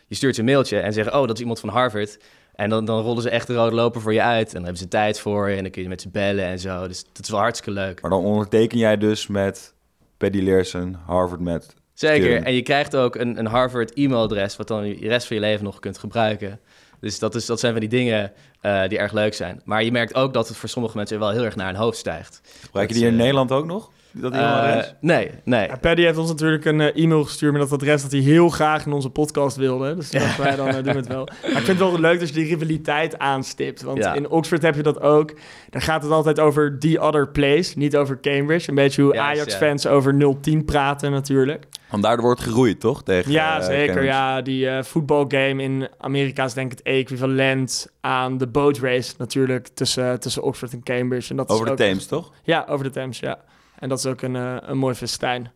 Je 0.07 0.15
stuurt 0.15 0.35
ze 0.35 0.41
een 0.41 0.47
mailtje 0.47 0.79
en 0.79 0.93
zeggen, 0.93 1.15
oh, 1.15 1.21
dat 1.27 1.35
is 1.35 1.41
iemand 1.41 1.61
van 1.61 1.69
Harvard. 1.69 2.19
En 2.55 2.69
dan, 2.71 2.85
dan 2.85 3.03
rollen 3.03 3.23
ze 3.23 3.31
echt 3.31 3.47
de 3.47 3.55
rode 3.55 3.75
loper 3.75 4.01
voor 4.01 4.13
je 4.13 4.23
uit. 4.23 4.47
En 4.47 4.53
dan 4.55 4.63
hebben 4.63 4.81
ze 4.83 4.89
tijd 4.89 5.21
voor 5.21 5.51
je 5.51 5.57
en 5.57 5.63
dan 5.63 5.73
kun 5.73 5.83
je 5.83 5.89
met 5.89 6.01
ze 6.01 6.09
bellen 6.09 6.45
en 6.45 6.59
zo. 6.59 6.89
Dus 6.89 7.05
dat 7.13 7.23
is 7.25 7.31
wel 7.31 7.41
hartstikke 7.41 7.81
leuk. 7.81 8.01
Maar 8.01 8.11
dan 8.11 8.25
onderteken 8.25 8.79
jij 8.79 8.97
dus 8.97 9.27
met 9.27 9.75
Paddy 10.17 10.41
Leersen, 10.41 11.01
Harvard 11.07 11.41
met... 11.41 11.75
Zeker. 11.95 12.23
Sturen. 12.23 12.45
En 12.45 12.55
je 12.55 12.63
krijgt 12.63 12.97
ook 12.97 13.15
een, 13.15 13.39
een 13.39 13.47
Harvard 13.47 13.93
e-mailadres, 13.95 14.57
wat 14.57 14.69
dan 14.69 14.83
de 14.83 14.95
rest 15.01 15.27
van 15.27 15.37
je 15.37 15.43
leven 15.43 15.65
nog 15.65 15.79
kunt 15.79 15.99
gebruiken. 15.99 16.61
Dus 17.01 17.19
dat, 17.19 17.35
is, 17.35 17.47
dat 17.47 17.61
zijn 17.61 17.73
van 17.73 17.81
die 17.81 17.91
dingen 17.91 18.33
eh, 18.61 18.89
die 18.89 18.99
erg 18.99 19.13
leuk 19.13 19.35
zijn. 19.35 19.61
Maar 19.65 19.85
je 19.85 19.93
merkt 19.93 20.15
ook 20.15 20.33
dat 20.33 20.49
het 20.49 20.57
voor 20.57 20.69
sommige 20.69 20.97
mensen 20.97 21.19
wel 21.19 21.31
heel 21.31 21.45
erg 21.45 21.57
naar 21.57 21.67
hun 21.67 21.77
hoofd 21.77 21.99
stijgt. 21.99 22.41
Gebruik 22.65 22.89
je 22.89 22.95
die 22.95 23.05
in 23.05 23.13
eh, 23.13 23.19
Nederland 23.19 23.53
ook 23.53 23.67
nog? 23.67 23.91
Dat 24.13 24.33
Eh, 24.33 24.77
nee, 25.01 25.31
nee. 25.45 25.67
Ja, 25.67 25.77
Paddy 25.77 26.03
heeft 26.03 26.19
ons 26.19 26.29
natuurlijk 26.29 26.65
een 26.65 26.81
eh, 26.81 27.03
e-mail 27.05 27.25
gestuurd 27.25 27.53
met 27.53 27.61
dat 27.61 27.73
adres 27.73 28.03
dat 28.03 28.11
hij 28.11 28.21
heel 28.21 28.49
graag 28.49 28.87
in 28.87 28.93
onze 28.93 29.11
podcast 29.11 29.57
wilde. 29.57 29.95
Dus 29.95 30.11
dachten 30.11 30.45
wij 30.45 30.57
dan, 30.57 30.69
eh, 30.69 30.75
doen 30.75 30.83
we 30.85 30.91
het 30.91 31.07
wel. 31.07 31.25
Maar 31.43 31.51
ik 31.51 31.57
vind 31.67 31.67
het 31.67 31.79
wel 31.79 32.01
leuk 32.01 32.19
dat 32.19 32.29
je 32.29 32.35
die 32.35 32.45
rivaliteit 32.49 33.19
aanstipt. 33.19 33.83
Want 33.83 33.99
Ja. 33.99 34.15
in 34.15 34.29
Oxford 34.29 34.63
heb 34.63 34.75
je 34.75 34.83
dat 34.83 35.01
ook. 35.01 35.33
Daar 35.71 35.83
gaat 35.83 36.03
het 36.03 36.13
altijd 36.13 36.41
over 36.41 36.79
the 36.79 37.01
other 37.01 37.29
place, 37.29 37.79
niet 37.79 37.97
over 37.97 38.21
Cambridge. 38.21 38.69
Een 38.69 38.75
beetje 38.75 39.03
hoe 39.03 39.19
Ajax-fans 39.19 39.87
over 39.87 40.37
010 40.41 40.65
praten 40.65 41.11
natuurlijk. 41.11 41.65
Want 41.91 42.03
daardoor 42.03 42.25
wordt 42.25 42.41
geroeid, 42.41 42.81
toch? 42.81 43.03
Tegen, 43.03 43.33
Ja, 43.33 43.61
zeker. 43.63 43.85
Cambridge. 43.87 44.07
Ja, 44.07 44.43
die 44.43 44.69
eh, 44.69 44.83
voetbalgame 44.83 45.63
in 45.63 45.89
Amerika 45.99 46.45
is 46.45 46.53
denk 46.55 46.73
ik 46.73 46.79
het 46.79 46.87
equivalent 46.87 47.93
aan 48.01 48.39
de 48.39 48.47
boat 48.47 48.79
race 48.79 49.15
natuurlijk 49.19 49.69
tussen, 49.69 50.21
tussen 50.21 50.43
Oxford 50.43 50.73
en 50.73 50.83
Cambridge. 50.83 51.31
En 51.31 51.37
dat 51.37 51.49
Over 51.49 51.61
is 51.63 51.77
de 51.77 51.83
ook 51.83 51.89
Theems, 51.89 52.07
toch? 52.07 52.33
Ja, 52.43 52.65
over 52.69 52.85
de 52.85 52.91
Thames, 52.91 53.19
ja. 53.19 53.39
En 53.81 53.89
dat 53.89 53.99
is 53.99 54.07
ook 54.07 54.23
een, 54.23 54.37
eh, 54.37 54.57
een 54.61 54.79
mooi 54.79 54.95
festijn. 54.95 55.51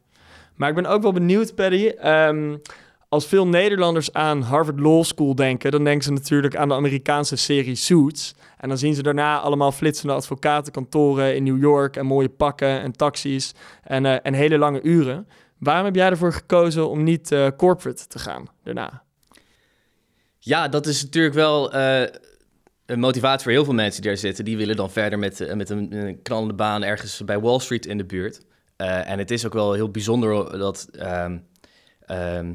Maar 0.55 0.69
ik 0.69 0.75
ben 0.75 0.87
ook 0.87 1.03
wel 1.03 1.13
benieuwd, 1.13 1.55
Paddy. 1.55 1.87
ehm, 1.87 2.57
als 3.09 3.27
veel 3.27 3.47
Nederlanders 3.47 4.13
aan 4.13 4.43
Harvard 4.43 4.81
Law 4.81 5.05
School 5.05 5.35
denken... 5.35 5.71
dan 5.71 5.85
denken 5.85 6.05
ze 6.05 6.13
natuurlijk 6.13 6.57
aan 6.57 6.69
de 6.69 6.75
Amerikaanse 6.75 7.37
serie 7.37 7.75
Suits. 7.75 8.35
En 8.59 8.69
dan 8.69 8.79
zien 8.79 8.95
ze 8.95 9.03
daarna 9.03 9.41
allemaal 9.41 9.73
flitsende 9.73 10.15
advocatenkantoren 10.15 11.37
in 11.37 11.43
New 11.43 11.61
York... 11.61 11.97
en 11.97 12.07
mooie 12.07 12.29
pakken 12.29 12.81
en 12.81 12.93
taxis 12.93 13.55
en, 13.83 14.07
eh, 14.07 14.17
en 14.23 14.35
hele 14.35 14.59
lange 14.59 14.83
uren. 14.83 15.29
Waarom 15.59 15.85
heb 15.85 15.95
jij 15.95 16.11
ervoor 16.11 16.33
gekozen 16.33 16.89
om 16.89 17.03
niet 17.03 17.33
eh, 17.33 17.49
corporate 17.57 18.07
te 18.07 18.19
gaan 18.19 18.47
daarna? 18.63 19.03
Ja, 20.39 20.69
dat 20.69 20.87
is 20.87 21.03
natuurlijk 21.03 21.35
wel 21.35 21.73
een 22.87 23.01
motivatie 23.01 23.42
voor 23.42 23.53
heel 23.53 23.64
veel 23.64 23.75
mensen 23.75 24.03
die 24.03 24.11
daar 24.11 24.20
zitten. 24.20 24.44
Die 24.44 24.57
willen 24.57 24.77
dan 24.77 24.90
verder 24.90 25.18
met, 25.18 25.40
eh, 25.40 25.55
met 25.55 25.70
een, 25.70 25.92
een 25.92 26.23
knallende 26.23 26.55
baan 26.55 26.83
ergens 26.83 27.25
bij 27.25 27.40
Wall 27.40 27.59
Street 27.59 27.87
in 27.87 27.99
de 27.99 28.05
buurt. 28.05 28.40
Eh, 28.77 29.11
en 29.11 29.18
het 29.18 29.31
is 29.31 29.47
ook 29.47 29.53
wel 29.53 29.73
heel 29.73 29.90
bijzonder 29.90 30.59
dat 30.59 30.88
ehm, 30.92 31.38
ehm, 32.07 32.55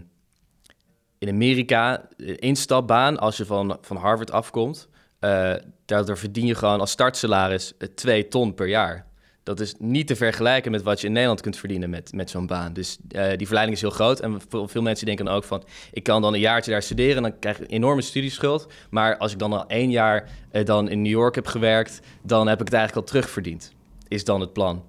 in 1.18 1.30
Amerika 1.30 2.08
een 2.18 2.38
instapbaan, 2.38 3.20
als 3.20 3.38
je 3.38 3.46
van, 3.46 3.78
van 3.82 3.98
Harvard 3.98 4.32
afkomt, 4.32 4.88
eh 5.20 5.54
daardoor 5.86 6.18
verdien 6.18 6.46
je 6.46 6.56
gewoon 6.56 6.80
als 6.80 6.92
startsalaris 6.92 7.74
2 7.96 8.28
ton 8.28 8.54
per 8.54 8.68
jaar. 8.68 9.09
Dat 9.50 9.60
is 9.60 9.76
niet 9.80 10.08
te 10.08 10.16
vergelijken 10.16 10.72
met 10.72 10.84
wat 10.84 11.02
je 11.02 11.08
in 11.08 11.14
Nederland 11.14 11.42
kunt 11.42 11.58
verdienen 11.58 11.90
met, 11.90 12.14
met 12.14 12.30
zo'n 12.30 12.48
baan. 12.48 12.74
Dus 12.74 12.98
eh, 13.10 13.38
die 13.38 13.46
verleiding 13.46 13.76
is 13.78 13.82
heel 13.82 13.92
groot. 13.92 14.20
En 14.20 14.42
veel, 14.50 14.82
mensen 14.82 15.06
denken 15.06 15.26
dan 15.26 15.34
ook 15.34 15.44
van... 15.44 15.64
ik 15.92 16.04
kan 16.04 16.22
dan 16.22 16.34
een 16.34 16.40
jaartje 16.40 16.72
daar 16.72 16.82
studeren... 16.82 17.22
dan 17.22 17.40
krijg 17.40 17.60
ik 17.60 17.72
enorme 17.72 18.02
studieschuld. 18.02 18.68
Maar 18.90 19.18
als 19.18 19.32
ik 19.32 19.40
dan 19.40 19.54
al 19.54 19.68
één 19.68 19.92
jaar 19.92 20.30
eh, 20.52 20.66
dan 20.66 20.90
in 20.90 21.02
New 21.02 21.12
York 21.12 21.36
heb 21.36 21.48
gewerkt... 21.48 22.00
dan 22.22 22.48
heb 22.48 22.60
ik 22.60 22.66
het 22.66 22.74
eigenlijk 22.74 23.08
al 23.08 23.12
terugverdiend. 23.14 23.74
Is 24.08 24.24
dan 24.24 24.42
het 24.42 24.54
plan. 24.54 24.84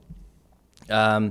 Ehm, 0.86 1.28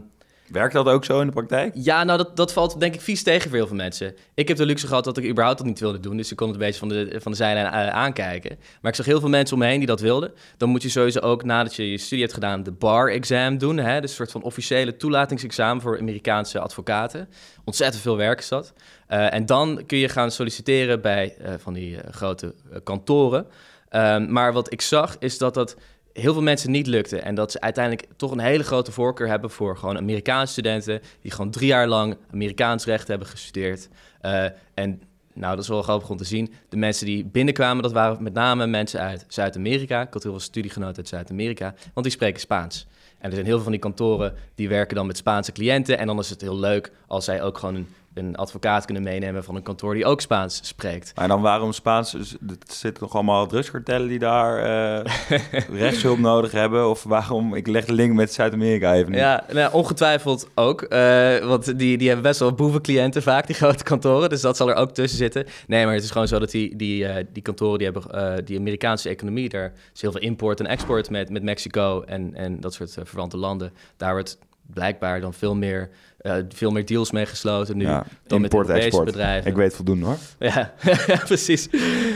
Werkt 0.52 0.74
dat 0.74 0.88
ook 0.88 1.06
zo 1.06 1.20
in 1.20 1.28
de 1.28 1.34
praktijk? 1.34 1.74
ja, 1.76 2.04
nou, 2.04 2.18
dat, 2.18 2.36
dat 2.36 2.54
valt 2.54 2.80
denk 2.80 2.94
ik 2.94 3.02
vies 3.02 3.24
tegen 3.24 3.50
voor 3.50 3.58
heel 3.58 3.68
veel 3.68 3.76
mensen. 3.76 4.16
Ik 4.34 4.48
heb 4.48 4.58
de 4.58 4.66
luxe 4.66 4.88
gehad 4.88 5.04
dat 5.04 5.18
ik 5.18 5.30
überhaupt 5.30 5.58
dat 5.58 5.68
niet 5.68 5.80
wilde 5.80 6.00
doen. 6.00 6.18
Dus 6.18 6.32
ik 6.32 6.38
kon 6.38 6.48
het 6.48 6.56
een 6.56 6.66
beetje 6.66 6.80
van 6.80 6.90
de, 6.90 7.16
van 7.22 7.32
de 7.32 7.38
zijlijn 7.38 7.66
eh, 7.66 7.88
aankijken. 7.88 8.58
Maar 8.82 8.92
ik 8.92 8.98
zag 8.98 9.06
heel 9.06 9.20
veel 9.20 9.30
mensen 9.30 9.56
om 9.56 9.62
me 9.62 9.68
heen 9.68 9.78
die 9.78 9.88
dat 9.88 10.00
wilden. 10.00 10.32
Dan 10.58 10.70
moet 10.70 10.82
je 10.82 10.90
sowieso 10.90 11.20
ook, 11.20 11.44
nadat 11.44 11.76
je 11.76 11.92
je 11.92 11.98
studie 11.98 12.24
hebt 12.24 12.34
gedaan, 12.34 12.64
de 12.64 12.72
bar-exam 12.72 13.58
doen. 13.58 13.78
Hè? 13.78 14.02
Dus 14.02 14.10
een 14.10 14.16
soort 14.16 14.32
van 14.32 14.42
officiële 14.42 14.96
toelatingsexamen 14.96 15.82
voor 15.82 16.00
Amerikaanse 16.00 16.60
advocaten. 16.60 17.30
Ontzettend 17.64 18.02
veel 18.02 18.18
werk 18.18 18.40
is 18.40 18.48
dat. 18.48 18.74
Eh, 19.08 19.34
en 19.34 19.46
dan 19.46 19.84
kun 19.86 19.98
je 19.98 20.10
gaan 20.10 20.32
solliciteren 20.32 21.02
bij 21.02 21.36
eh, 21.38 21.54
van 21.58 21.74
die 21.74 21.98
grote 22.12 22.54
kantoren. 22.84 23.48
Ehm, 23.90 24.32
maar 24.32 24.54
wat 24.54 24.72
ik 24.72 24.82
zag, 24.82 25.16
is 25.20 25.38
dat 25.38 25.54
dat 25.54 25.76
heel 26.20 26.34
veel 26.34 26.42
mensen 26.42 26.72
niet 26.72 26.88
lukte. 26.88 27.20
En 27.20 27.36
dat 27.36 27.52
ze 27.52 27.62
uiteindelijk 27.62 28.08
toch 28.16 28.32
een 28.32 28.40
hele 28.40 28.64
grote 28.64 28.92
voorkeur 28.92 29.28
hebben 29.28 29.50
voor 29.50 29.78
gewoon 29.78 29.98
Amerikaanse 29.98 30.52
studenten. 30.52 31.02
die 31.22 31.32
gewoon 31.32 31.52
drie 31.52 31.68
jaar 31.68 31.88
lang 31.88 32.18
Amerikaans 32.32 32.86
recht 32.86 33.08
hebben 33.08 33.28
gestudeerd. 33.28 33.90
Eh, 34.22 34.46
en 34.74 35.02
nou, 35.34 35.56
dat 35.56 35.64
is 35.64 35.70
wel 35.70 35.82
grappig 35.82 36.10
om 36.10 36.18
te 36.18 36.24
zien. 36.24 36.54
De 36.70 36.78
mensen 36.78 37.06
die 37.06 37.26
binnenkwamen, 37.26 37.84
dat 37.84 37.92
waren 37.92 38.24
met 38.24 38.34
name 38.34 38.68
mensen 38.68 39.00
uit 39.00 39.26
Zuid-Amerika. 39.28 40.02
Ik 40.02 40.14
had 40.14 40.24
heel 40.24 40.32
veel 40.32 40.42
studiegenoten 40.42 40.98
uit 40.98 41.08
Zuid-Amerika, 41.08 41.74
want 41.94 42.06
die 42.06 42.16
spreken 42.16 42.40
Spaans. 42.40 42.88
En 43.20 43.30
er 43.30 43.34
zijn 43.34 43.46
heel 43.46 43.54
veel 43.54 43.64
van 43.64 43.72
die 43.72 43.82
kantoren 43.82 44.34
die 44.56 44.70
werken 44.70 44.96
dan 44.96 45.08
met 45.08 45.18
Spaanse 45.18 45.52
cliënten. 45.52 45.98
En 45.98 46.08
dan 46.08 46.20
is 46.20 46.30
het 46.30 46.42
heel 46.42 46.60
leuk 46.60 46.92
als 47.08 47.26
zij 47.26 47.44
ook 47.44 47.58
gewoon 47.58 47.76
een, 47.76 47.88
een 48.14 48.36
advocaat 48.36 48.86
kunnen 48.86 49.04
meenemen 49.04 49.44
van 49.44 49.56
een 49.56 49.64
kantoor 49.64 49.94
die 49.94 50.06
ook 50.06 50.22
Spaans 50.22 50.60
spreekt. 50.64 51.12
Maar 51.16 51.28
dan 51.28 51.42
waarom 51.42 51.72
Spaans? 51.72 52.12
Dus 52.12 52.36
Het 52.48 52.74
zitten 52.74 53.04
nog 53.04 53.14
allemaal 53.14 53.48
drugskartellen 53.48 54.08
die 54.08 54.20
daar 54.20 54.58
eh, 54.58 55.14
rechtshulp 55.82 56.20
nodig 56.20 56.52
hebben? 56.52 56.90
Of 56.90 57.04
waarom? 57.04 57.56
Ik 57.56 57.68
leg 57.68 57.86
de 57.86 57.94
link 57.94 58.14
met 58.14 58.34
Zuid-Amerika 58.34 58.94
even 58.94 59.12
niet. 59.12 59.20
Ja, 59.20 59.44
nou, 59.54 59.74
ongetwijfeld 59.74 60.50
ook. 60.56 60.82
eh, 60.82 61.38
want 61.38 61.80
die, 61.80 61.98
die 61.98 62.08
hebben 62.08 62.26
best 62.26 62.40
wel 62.40 62.54
boevencliënten 62.54 63.22
vaak, 63.24 63.48
die 63.48 63.56
grote 63.64 63.84
kantoren. 63.84 64.30
Dus 64.30 64.42
dat 64.42 64.58
zal 64.58 64.70
er 64.70 64.76
ook 64.76 64.92
tussen 64.92 65.18
zitten. 65.18 65.46
Nee, 65.68 65.86
maar 65.86 65.94
het 65.94 66.04
is 66.04 66.12
gewoon 66.12 66.28
zo 66.28 66.40
dat 66.40 66.52
die, 66.52 66.76
die, 66.76 67.06
eh, 67.06 67.26
die 67.34 67.44
kantoren, 67.44 67.78
die 67.78 67.90
hebben 67.92 68.46
die 68.46 68.58
Amerikaanse 68.60 69.10
economie, 69.10 69.50
daar 69.50 69.74
is 69.94 70.02
heel 70.02 70.12
veel 70.12 70.22
import 70.22 70.60
en 70.60 70.66
export 70.66 71.10
met, 71.10 71.30
met 71.30 71.44
Mexico 71.44 72.02
en, 72.02 72.36
en 72.36 72.60
dat 72.60 72.74
soort 72.74 72.98
verwante 73.04 73.38
landen. 73.38 73.74
Daar 73.98 74.14
wordt 74.14 74.38
blijkbaar 74.74 75.22
dan 75.22 75.34
veel 75.34 75.56
meer, 75.56 75.90
eh, 76.20 76.36
veel 76.50 76.72
meer 76.72 76.86
deals 76.86 77.12
mee 77.12 77.26
gesloten 77.26 77.78
nu. 77.78 77.84
Ja, 77.86 78.06
dan 78.28 78.42
met 78.42 78.52
import, 78.52 78.54
Europese 78.68 78.86
export. 78.86 79.06
bedrijven. 79.06 79.50
Ik 79.52 79.56
weet 79.58 79.76
voldoende 79.76 80.06
hoor. 80.06 80.18
Ja, 80.40 80.74
precies. 81.26 81.68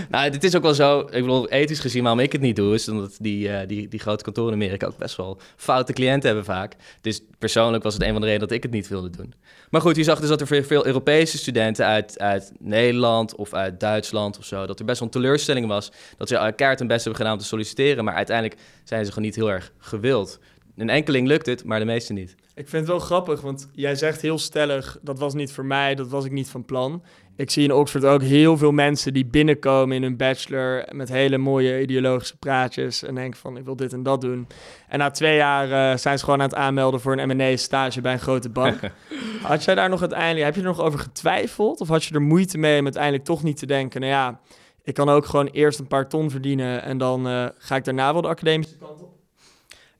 Nou, 0.09 0.29
dit 0.29 0.43
is 0.43 0.55
ook 0.55 0.61
wel 0.61 0.73
zo. 0.73 0.99
Ik 0.99 1.11
bedoel, 1.11 1.49
ethisch 1.49 1.79
gezien, 1.79 2.01
waarom 2.01 2.19
ik 2.21 2.31
het 2.31 2.41
niet 2.41 2.55
doe, 2.55 2.73
is 2.73 2.89
omdat 2.89 3.17
die, 3.19 3.49
eh, 3.49 3.67
die, 3.67 3.87
die 3.87 3.99
grote 3.99 4.23
kantoren 4.23 4.53
in 4.53 4.61
Amerika 4.61 4.87
ook 4.87 4.97
best 4.97 5.15
wel 5.17 5.37
foute 5.55 5.93
cliënten 5.93 6.25
hebben 6.27 6.45
vaak. 6.45 6.75
Dus 7.01 7.21
persoonlijk 7.39 7.83
was 7.83 7.93
het 7.93 8.03
een 8.03 8.11
van 8.11 8.21
de 8.21 8.27
redenen 8.27 8.47
dat 8.47 8.57
ik 8.57 8.63
het 8.63 8.71
niet 8.71 8.87
wilde 8.87 9.09
doen. 9.09 9.33
Maar 9.69 9.81
goed, 9.81 9.95
je 9.95 10.03
zag 10.03 10.19
dus 10.19 10.29
dat 10.29 10.41
er 10.41 10.47
veel- 10.47 10.63
veel 10.63 10.85
Europese 10.85 11.37
studenten 11.37 11.85
uit, 11.85 12.19
uit 12.19 12.51
Nederland 12.59 13.35
of 13.35 13.53
uit 13.53 13.79
Duitsland 13.79 14.37
of 14.37 14.45
zo, 14.45 14.65
dat 14.65 14.79
er 14.79 14.85
best 14.85 14.99
wel 14.99 15.07
een 15.07 15.13
teleurstelling 15.13 15.67
was. 15.67 15.91
Dat 16.17 16.27
ze 16.27 16.35
elkaar 16.35 16.77
hun 16.77 16.87
best 16.87 16.99
hebben 17.03 17.15
gedaan 17.21 17.33
om 17.33 17.39
te 17.39 17.45
solliciteren, 17.45 18.03
maar 18.03 18.13
uiteindelijk 18.15 18.59
zijn 18.83 19.05
ze 19.05 19.09
gewoon 19.11 19.25
niet 19.25 19.35
heel 19.35 19.51
erg 19.51 19.71
gewild. 19.77 20.39
Een 20.77 20.89
enkeling 20.89 21.27
lukt 21.27 21.45
het, 21.45 21.63
maar 21.63 21.79
de 21.79 21.85
meeste 21.85 22.13
niet. 22.13 22.35
Ik 22.55 22.69
vind 22.69 22.81
het 22.81 22.91
wel 22.91 22.99
grappig, 22.99 23.41
want 23.41 23.69
jij 23.71 23.95
zegt 23.95 24.21
heel 24.21 24.37
stellig... 24.37 24.97
dat 25.01 25.19
was 25.19 25.33
niet 25.33 25.51
voor 25.51 25.65
mij, 25.65 25.95
dat 25.95 26.07
was 26.07 26.25
ik 26.25 26.31
niet 26.31 26.49
van 26.49 26.65
plan. 26.65 27.03
Ik 27.35 27.49
zie 27.51 27.63
in 27.63 27.73
Oxford 27.73 28.05
ook 28.05 28.21
heel 28.21 28.57
veel 28.57 28.71
mensen 28.71 29.13
die 29.13 29.25
binnenkomen 29.25 29.95
in 29.95 30.03
hun 30.03 30.17
bachelor... 30.17 30.87
met 30.91 31.09
hele 31.09 31.37
mooie 31.37 31.81
ideologische 31.81 32.37
praatjes... 32.37 33.03
en 33.03 33.15
denken 33.15 33.39
van, 33.39 33.57
ik 33.57 33.65
wil 33.65 33.75
dit 33.75 33.93
en 33.93 34.03
dat 34.03 34.21
doen. 34.21 34.47
En 34.87 34.99
na 34.99 35.11
twee 35.11 35.35
jaar 35.35 35.91
eh, 35.91 35.97
zijn 35.97 36.17
ze 36.17 36.23
gewoon 36.23 36.41
aan 36.41 36.49
het 36.49 36.55
aanmelden... 36.55 36.99
voor 36.99 37.17
een 37.17 37.37
M&A-stage 37.37 38.01
bij 38.01 38.13
een 38.13 38.19
grote 38.19 38.49
bank. 38.49 38.79
had 39.43 39.63
jij 39.63 39.75
daar 39.75 39.89
nog 39.89 39.99
uiteindelijk... 39.99 40.45
heb 40.45 40.55
je 40.55 40.61
er 40.61 40.67
nog 40.67 40.81
over 40.81 40.99
getwijfeld? 40.99 41.79
Of 41.79 41.87
had 41.87 42.03
je 42.03 42.13
er 42.13 42.21
moeite 42.21 42.57
mee 42.57 42.77
om 42.77 42.83
uiteindelijk 42.83 43.23
toch 43.23 43.43
niet 43.43 43.57
te 43.57 43.65
denken... 43.65 44.01
nou 44.01 44.13
ja, 44.13 44.39
ik 44.83 44.93
kan 44.93 45.09
ook 45.09 45.25
gewoon 45.25 45.47
eerst 45.47 45.79
een 45.79 45.87
paar 45.87 46.09
ton 46.09 46.29
verdienen... 46.29 46.83
en 46.83 46.97
dan 46.97 47.27
eh, 47.27 47.45
ga 47.57 47.75
ik 47.75 47.83
daarna 47.83 48.13
wel 48.13 48.21
de 48.21 48.27
academische 48.27 48.77
kant 48.77 49.01
op? 49.01 49.12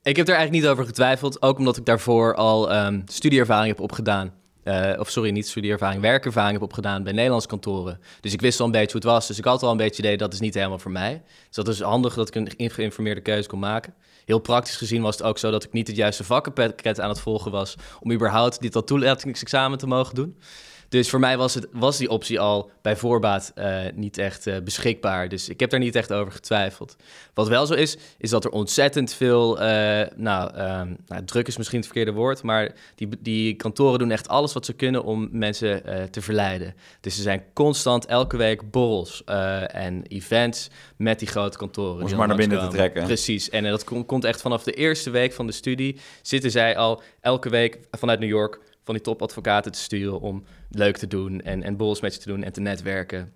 Ik 0.04 0.16
heb 0.16 0.28
er 0.28 0.34
eigenlijk 0.34 0.64
niet 0.64 0.72
over 0.72 0.84
getwijfeld, 0.84 1.42
ook 1.42 1.58
omdat 1.58 1.76
ik 1.76 1.84
daarvoor 1.84 2.34
al 2.34 2.70
ehm, 2.70 3.00
studieervaring 3.04 3.68
heb 3.68 3.80
opgedaan. 3.80 4.32
Eh, 4.62 4.92
of 4.98 5.10
sorry, 5.10 5.30
niet 5.30 5.48
studieervaring, 5.48 6.02
werkervaring 6.02 6.52
heb 6.52 6.62
opgedaan 6.62 7.02
bij 7.02 7.12
Nederlandse 7.12 7.48
kantoren. 7.48 8.00
Dus 8.20 8.32
ik 8.32 8.40
wist 8.40 8.60
al 8.60 8.66
een 8.66 8.72
beetje 8.72 8.92
hoe 8.92 9.00
het 9.00 9.10
was. 9.10 9.26
Dus 9.26 9.38
ik 9.38 9.44
had 9.44 9.62
al 9.62 9.70
een 9.70 9.76
beetje 9.76 10.02
idee 10.02 10.16
dat 10.16 10.32
is 10.32 10.40
niet 10.40 10.54
helemaal 10.54 10.78
voor 10.78 10.90
mij. 10.90 11.22
Dus 11.46 11.56
dat 11.56 11.68
is 11.68 11.80
handig 11.80 12.14
dat 12.14 12.28
ik 12.28 12.34
een 12.34 12.50
ge- 12.58 12.70
geïnformeerde 12.70 13.20
keuze 13.20 13.48
kon 13.48 13.58
maken. 13.58 13.94
Heel 14.24 14.38
praktisch 14.38 14.76
gezien 14.76 15.02
was 15.02 15.16
het 15.18 15.26
ook 15.26 15.38
zo 15.38 15.50
dat 15.50 15.64
ik 15.64 15.72
niet 15.72 15.86
het 15.86 15.96
juiste 15.96 16.24
vakkenpakket 16.24 17.00
aan 17.00 17.08
het 17.08 17.20
volgen 17.20 17.50
was... 17.50 17.74
om 18.00 18.12
überhaupt 18.12 18.60
dit 18.60 18.72
dat 18.72 18.86
toelatingsexamen 18.86 19.78
te 19.78 19.86
mogen 19.86 20.14
doen. 20.14 20.38
Dus 20.94 21.10
voor 21.10 21.20
mij 21.20 21.36
was, 21.36 21.54
het, 21.54 21.66
was 21.72 21.96
die 21.96 22.08
optie 22.08 22.40
al 22.40 22.70
bij 22.82 22.96
voorbaat 22.96 23.52
eh, 23.54 23.80
niet 23.94 24.18
echt 24.18 24.46
eh, 24.46 24.56
beschikbaar. 24.64 25.28
Dus 25.28 25.48
ik 25.48 25.60
heb 25.60 25.70
daar 25.70 25.80
niet 25.80 25.94
echt 25.94 26.12
over 26.12 26.32
getwijfeld. 26.32 26.96
Wat 27.32 27.48
wel 27.48 27.66
zo 27.66 27.74
is, 27.74 27.96
is 28.18 28.30
dat 28.30 28.44
er 28.44 28.50
ontzettend 28.50 29.12
veel... 29.14 29.60
eh, 29.60 30.06
nou, 30.16 30.54
ehm, 30.54 30.94
nou, 31.06 31.24
druk 31.24 31.46
is 31.46 31.56
misschien 31.56 31.78
het 31.78 31.86
verkeerde 31.86 32.12
woord... 32.12 32.42
maar 32.42 32.72
die, 32.94 33.08
die 33.20 33.54
kantoren 33.54 33.98
doen 33.98 34.10
echt 34.10 34.28
alles 34.28 34.52
wat 34.52 34.64
ze 34.64 34.72
kunnen 34.72 35.04
om 35.04 35.28
mensen 35.32 35.82
te 36.10 36.20
verleiden. 36.22 36.74
Dus 37.00 37.16
er 37.16 37.22
zijn 37.22 37.42
constant 37.52 38.06
elke 38.06 38.36
week 38.36 38.70
borrels 38.70 39.24
en 39.66 40.02
events 40.08 40.70
met 40.96 41.18
die 41.18 41.28
grote 41.28 41.58
kantoren. 41.58 42.02
Om 42.02 42.08
ze 42.08 42.16
maar 42.16 42.28
naar 42.28 42.36
binnen 42.36 42.60
te 42.60 42.76
trekken. 42.76 43.04
Precies, 43.04 43.50
en 43.50 43.64
dat 43.64 43.84
kom- 43.84 44.06
komt 44.06 44.24
echt 44.24 44.40
vanaf 44.40 44.62
de 44.62 44.72
eerste 44.72 45.10
week 45.10 45.32
van 45.32 45.46
de 45.46 45.52
studie... 45.52 45.96
zitten 46.22 46.50
zij 46.50 46.76
al 46.76 47.02
elke 47.20 47.48
week 47.48 47.78
vanuit 47.90 48.20
New 48.20 48.28
York 48.28 48.60
van 48.84 48.94
die 48.94 49.02
topadvocaten 49.02 49.72
te 49.72 49.78
sturen... 49.78 50.20
om 50.20 50.44
leuk 50.70 50.96
te 50.96 51.06
doen 51.06 51.40
en, 51.40 51.62
en 51.62 51.76
borrels 51.76 52.00
met 52.00 52.14
je 52.14 52.20
te 52.20 52.28
doen 52.28 52.42
en 52.42 52.52
te 52.52 52.60
netwerken. 52.60 53.32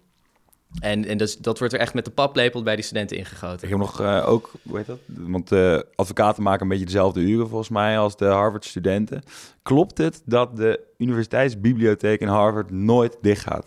En, 0.81 1.05
en 1.05 1.19
dus, 1.19 1.37
dat 1.37 1.59
wordt 1.59 1.75
er 1.75 1.81
echt 1.81 1.95
met 1.95 2.05
de 2.05 2.11
paplepel 2.11 2.63
bij 2.63 2.75
die 2.75 2.85
studenten 2.85 3.17
ingegoten. 3.17 3.63
Ik 3.63 3.69
heb 3.69 3.79
nog 3.79 4.01
eh, 4.01 4.29
ook, 4.29 4.53
hoe 4.63 4.77
heet 4.77 4.87
dat? 4.87 4.99
Want 5.07 5.49
de 5.49 5.87
advocaten 5.95 6.43
maken 6.43 6.63
een 6.63 6.69
beetje 6.69 6.85
dezelfde 6.85 7.21
uren 7.21 7.49
volgens 7.49 7.69
mij 7.69 7.99
als 7.99 8.17
de 8.17 8.25
Harvard-studenten. 8.25 9.23
Klopt 9.63 9.99
het 9.99 10.23
dat 10.25 10.57
de 10.57 10.81
universiteitsbibliotheek 10.99 12.21
in 12.21 12.29
Harvard 12.29 12.71
nooit 12.71 13.17
dicht 13.21 13.43
gaat? 13.43 13.67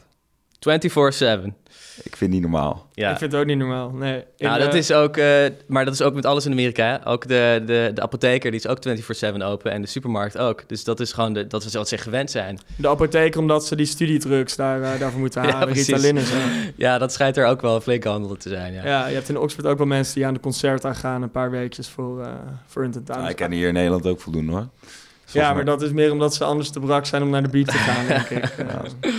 24-7. 0.69 1.53
Ik 2.03 2.15
vind 2.15 2.19
het 2.19 2.29
niet 2.29 2.41
normaal. 2.41 2.87
Ja. 2.93 3.11
Ik 3.11 3.17
vind 3.17 3.31
het 3.31 3.41
ook 3.41 3.47
niet 3.47 3.57
normaal. 3.57 3.89
Nee. 3.89 4.23
In, 4.37 4.47
Nou, 4.47 4.59
dat 4.59 4.71
eh, 4.73 4.77
is 4.79 4.91
ook, 4.91 5.17
eh, 5.17 5.45
maar 5.67 5.85
dat 5.85 5.93
is 5.93 6.01
ook 6.01 6.13
met 6.13 6.25
alles 6.25 6.45
in 6.45 6.51
Amerika. 6.51 6.85
Hè? 6.85 7.07
Ook 7.07 7.27
de, 7.27 7.61
de, 7.65 7.91
de 7.93 8.01
apotheker 8.01 8.51
die 8.51 8.59
is 8.59 8.67
ook 8.67 8.77
24-7 9.39 9.43
open 9.43 9.71
en 9.71 9.81
de 9.81 9.87
supermarkt 9.87 10.37
ook. 10.37 10.63
Dus 10.67 10.83
dat 10.83 10.99
is 10.99 11.11
gewoon 11.13 11.33
de, 11.33 11.47
dat 11.47 11.63
is 11.63 11.73
wat 11.73 11.87
ze 11.87 11.97
gewend 11.97 12.31
zijn. 12.31 12.59
De 12.75 12.87
apotheker, 12.89 13.39
omdat 13.39 13.65
ze 13.65 13.75
die 13.75 13.85
studiedrugs 13.85 14.55
daar, 14.55 14.81
eh, 14.81 14.99
daarvoor 14.99 15.19
moeten 15.19 15.41
Ja, 15.45 15.51
halen. 15.51 15.67
precies. 15.67 15.87
Ritalin 15.87 16.17
en 16.17 16.25
zo. 16.25 16.35
Ja, 16.75 16.97
dat 16.97 17.13
schijnt 17.13 17.37
er 17.37 17.45
ook 17.45 17.61
wel 17.61 17.75
een 17.75 17.81
flinke 17.81 18.09
handel 18.09 18.35
te 18.37 18.49
zijn. 18.49 18.73
Ja. 18.73 18.85
Ja, 18.85 19.07
je 19.07 19.13
hebt 19.13 19.29
in 19.29 19.37
Oxford 19.37 19.65
ook 19.65 19.77
wel 19.77 19.87
mensen 19.87 20.15
die 20.15 20.25
aan 20.25 20.33
de 20.33 20.39
concert 20.39 20.85
aan 20.85 20.95
gaan 20.95 21.21
een 21.21 21.31
paar 21.31 21.51
weekjes 21.51 21.87
voor, 21.87 22.21
eh 22.21 22.27
voor 22.65 22.81
hun 22.81 22.91
tentamen. 22.91 23.23
Ja, 23.23 23.29
ik 23.29 23.35
ken 23.35 23.51
hier 23.51 23.67
in 23.67 23.73
Nederland 23.73 24.07
ook 24.07 24.21
voldoende 24.21 24.51
hoor. 24.51 24.67
ja, 25.25 25.53
maar 25.53 25.65
dat 25.65 25.81
is 25.81 25.91
meer 25.91 26.11
omdat 26.11 26.33
ze 26.35 26.43
anders 26.43 26.69
te 26.69 26.79
brak 26.79 27.05
zijn 27.05 27.21
om 27.23 27.29
naar 27.29 27.43
de 27.43 27.49
beat 27.49 27.67
te 27.67 27.73
gaan, 27.77 28.07
denk 28.07 28.29
ik. 28.29 28.49
Eh, 28.57 29.11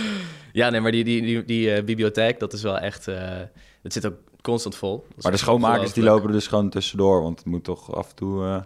Ja, 0.53 0.69
nee, 0.69 0.81
maar 0.81 0.91
die, 0.91 1.03
die, 1.03 1.21
die, 1.21 1.45
die 1.45 1.73
eh, 1.73 1.83
bibliotheek, 1.83 2.39
dat 2.39 2.53
is 2.53 2.61
wel 2.61 2.77
echt... 2.77 3.07
eh 3.07 3.39
het 3.83 3.93
zit 3.93 4.05
ook 4.05 4.15
constant 4.41 4.75
vol. 4.75 5.05
Maar 5.21 5.31
de 5.31 5.37
schoonmakers 5.37 5.93
die 5.93 6.03
lopen 6.03 6.27
er 6.27 6.31
dus 6.33 6.47
gewoon 6.47 6.69
tussendoor, 6.69 7.21
want 7.21 7.37
het 7.39 7.47
moet 7.47 7.63
toch 7.63 7.95
af 7.95 8.09
en 8.09 8.15
toe... 8.15 8.43
eh, 8.45 8.61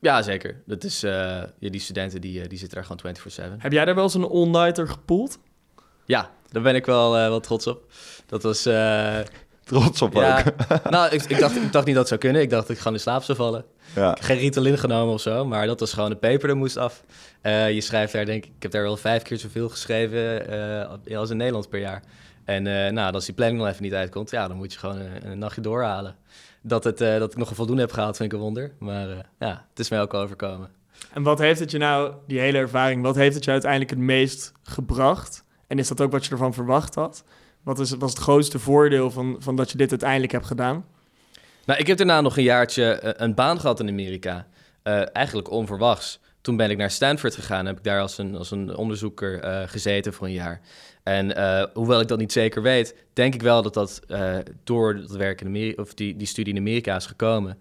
Ja, 0.00 0.22
zeker. 0.22 0.62
Dat 0.66 0.84
is, 0.84 1.02
eh, 1.02 1.10
ja, 1.58 1.70
die 1.70 1.80
studenten 1.80 2.20
die, 2.20 2.48
die 2.48 2.58
zitten 2.58 2.78
daar 2.78 2.96
gewoon 2.96 3.16
24-7. 3.56 3.56
heb 3.58 3.72
jij 3.72 3.84
daar 3.84 3.94
wel 3.94 4.04
eens 4.04 4.14
een 4.14 4.28
all-nighter 4.28 4.88
gepoeld? 4.88 5.38
Ja, 6.04 6.30
daar 6.50 6.62
ben 6.62 6.74
ik 6.74 6.86
wel, 6.86 7.16
eh, 7.16 7.28
wel 7.28 7.40
trots 7.40 7.66
op. 7.66 7.92
Dat 8.26 8.42
was... 8.42 8.66
eh, 8.66 9.18
trots 9.64 10.02
op 10.02 10.12
ja, 10.14 10.38
ook. 10.68 10.90
nou, 10.90 11.14
ik, 11.14 11.22
ik, 11.22 11.38
dacht, 11.38 11.56
ik 11.56 11.72
dacht 11.72 11.86
niet 11.86 11.94
dat 11.94 12.08
het 12.08 12.08
zou 12.08 12.20
kunnen. 12.20 12.42
Ik 12.42 12.50
dacht 12.50 12.62
dat 12.66 12.70
ik 12.76 12.78
gewoon 12.78 12.94
in 12.96 13.00
slaap 13.02 13.22
zou 13.22 13.38
vallen. 13.38 13.64
Ja. 13.94 14.16
Geen 14.20 14.38
Ritalin 14.38 14.78
genomen 14.78 15.14
of 15.14 15.20
zo, 15.20 15.44
maar 15.44 15.66
dat 15.66 15.80
was 15.80 15.92
gewoon 15.92 16.10
de 16.10 16.16
paper, 16.16 16.48
er 16.48 16.56
moest 16.56 16.76
af. 16.76 17.04
Eh, 17.40 17.70
je 17.70 17.80
schrijft 17.80 18.12
daar, 18.12 18.24
denk 18.24 18.44
ik, 18.44 18.50
ik 18.56 18.62
heb 18.62 18.70
daar 18.72 18.82
wel 18.82 18.96
vijf 18.96 19.22
keer 19.22 19.38
zoveel 19.38 19.68
geschreven 19.68 20.48
eh, 21.04 21.18
als 21.18 21.30
in 21.30 21.36
Nederland 21.36 21.68
per 21.68 21.80
jaar. 21.80 22.02
En 22.46 22.66
eh, 22.66 22.92
nou, 22.92 23.14
als 23.14 23.24
die 23.24 23.34
planning 23.34 23.60
nog 23.60 23.68
even 23.68 23.82
niet 23.82 23.94
uitkomt, 23.94 24.30
ja, 24.30 24.48
dan 24.48 24.56
moet 24.56 24.72
je 24.72 24.78
gewoon 24.78 24.98
een, 24.98 25.30
een 25.30 25.38
nachtje 25.38 25.60
doorhalen. 25.60 26.16
Dat, 26.62 26.84
het, 26.84 27.00
eh, 27.00 27.18
dat 27.18 27.32
ik 27.32 27.38
nog 27.38 27.50
een 27.50 27.56
voldoende 27.56 27.82
heb 27.82 27.92
gehaald, 27.92 28.16
vind 28.16 28.32
ik 28.32 28.38
een 28.38 28.44
wonder. 28.44 28.72
Maar 28.78 29.10
eh, 29.10 29.16
ja, 29.38 29.66
het 29.70 29.78
is 29.78 29.90
mij 29.90 30.00
ook 30.00 30.14
overkomen. 30.14 30.70
En 31.12 31.22
wat 31.22 31.38
heeft 31.38 31.60
het 31.60 31.70
je 31.70 31.78
nou, 31.78 32.12
die 32.26 32.38
hele 32.38 32.58
ervaring, 32.58 33.02
wat 33.02 33.14
heeft 33.14 33.34
het 33.34 33.44
je 33.44 33.50
uiteindelijk 33.50 33.90
het 33.90 33.98
meest 33.98 34.52
gebracht? 34.62 35.44
En 35.66 35.78
is 35.78 35.88
dat 35.88 36.00
ook 36.00 36.12
wat 36.12 36.24
je 36.24 36.30
ervan 36.30 36.54
verwacht 36.54 36.94
had? 36.94 37.24
Wat 37.62 37.78
is, 37.78 37.90
was 37.90 38.10
het 38.10 38.20
grootste 38.20 38.58
voordeel 38.58 39.10
van, 39.10 39.36
van 39.38 39.56
dat 39.56 39.70
je 39.70 39.76
dit 39.76 39.90
uiteindelijk 39.90 40.32
hebt 40.32 40.46
gedaan? 40.46 40.84
Nou, 41.66 41.80
ik 41.80 41.86
heb 41.86 41.96
daarna 41.96 42.20
nog 42.20 42.36
een 42.36 42.42
jaartje 42.42 42.84
eh, 42.84 43.10
een 43.16 43.34
baan 43.34 43.60
gehad 43.60 43.80
in 43.80 43.88
Amerika. 43.88 44.46
Eh, 44.82 45.16
eigenlijk 45.16 45.50
onverwachts. 45.50 46.20
Toen 46.40 46.56
ben 46.56 46.70
ik 46.70 46.76
naar 46.76 46.90
Stanford 46.90 47.34
gegaan 47.34 47.66
heb 47.66 47.76
ik 47.78 47.84
daar 47.84 48.00
als 48.00 48.18
een, 48.18 48.36
als 48.36 48.50
een 48.50 48.76
onderzoeker 48.76 49.40
eh, 49.40 49.62
gezeten 49.68 50.12
voor 50.12 50.26
een 50.26 50.32
jaar. 50.32 50.60
En 51.02 51.26
hoewel 51.72 52.00
ik 52.00 52.08
dat 52.08 52.18
niet 52.18 52.32
zeker 52.32 52.62
weet, 52.62 52.94
denk 53.12 53.34
ik 53.34 53.42
wel 53.42 53.62
dat 53.62 53.74
dat 53.74 54.00
door 54.64 54.96
dat 55.00 55.10
werk 55.10 55.40
in 55.40 55.46
Amerika, 55.46 55.82
of 55.82 55.94
die, 55.94 56.16
die 56.16 56.26
studie 56.26 56.54
in 56.54 56.60
Amerika 56.60 56.96
is 56.96 57.06
gekomen. 57.06 57.58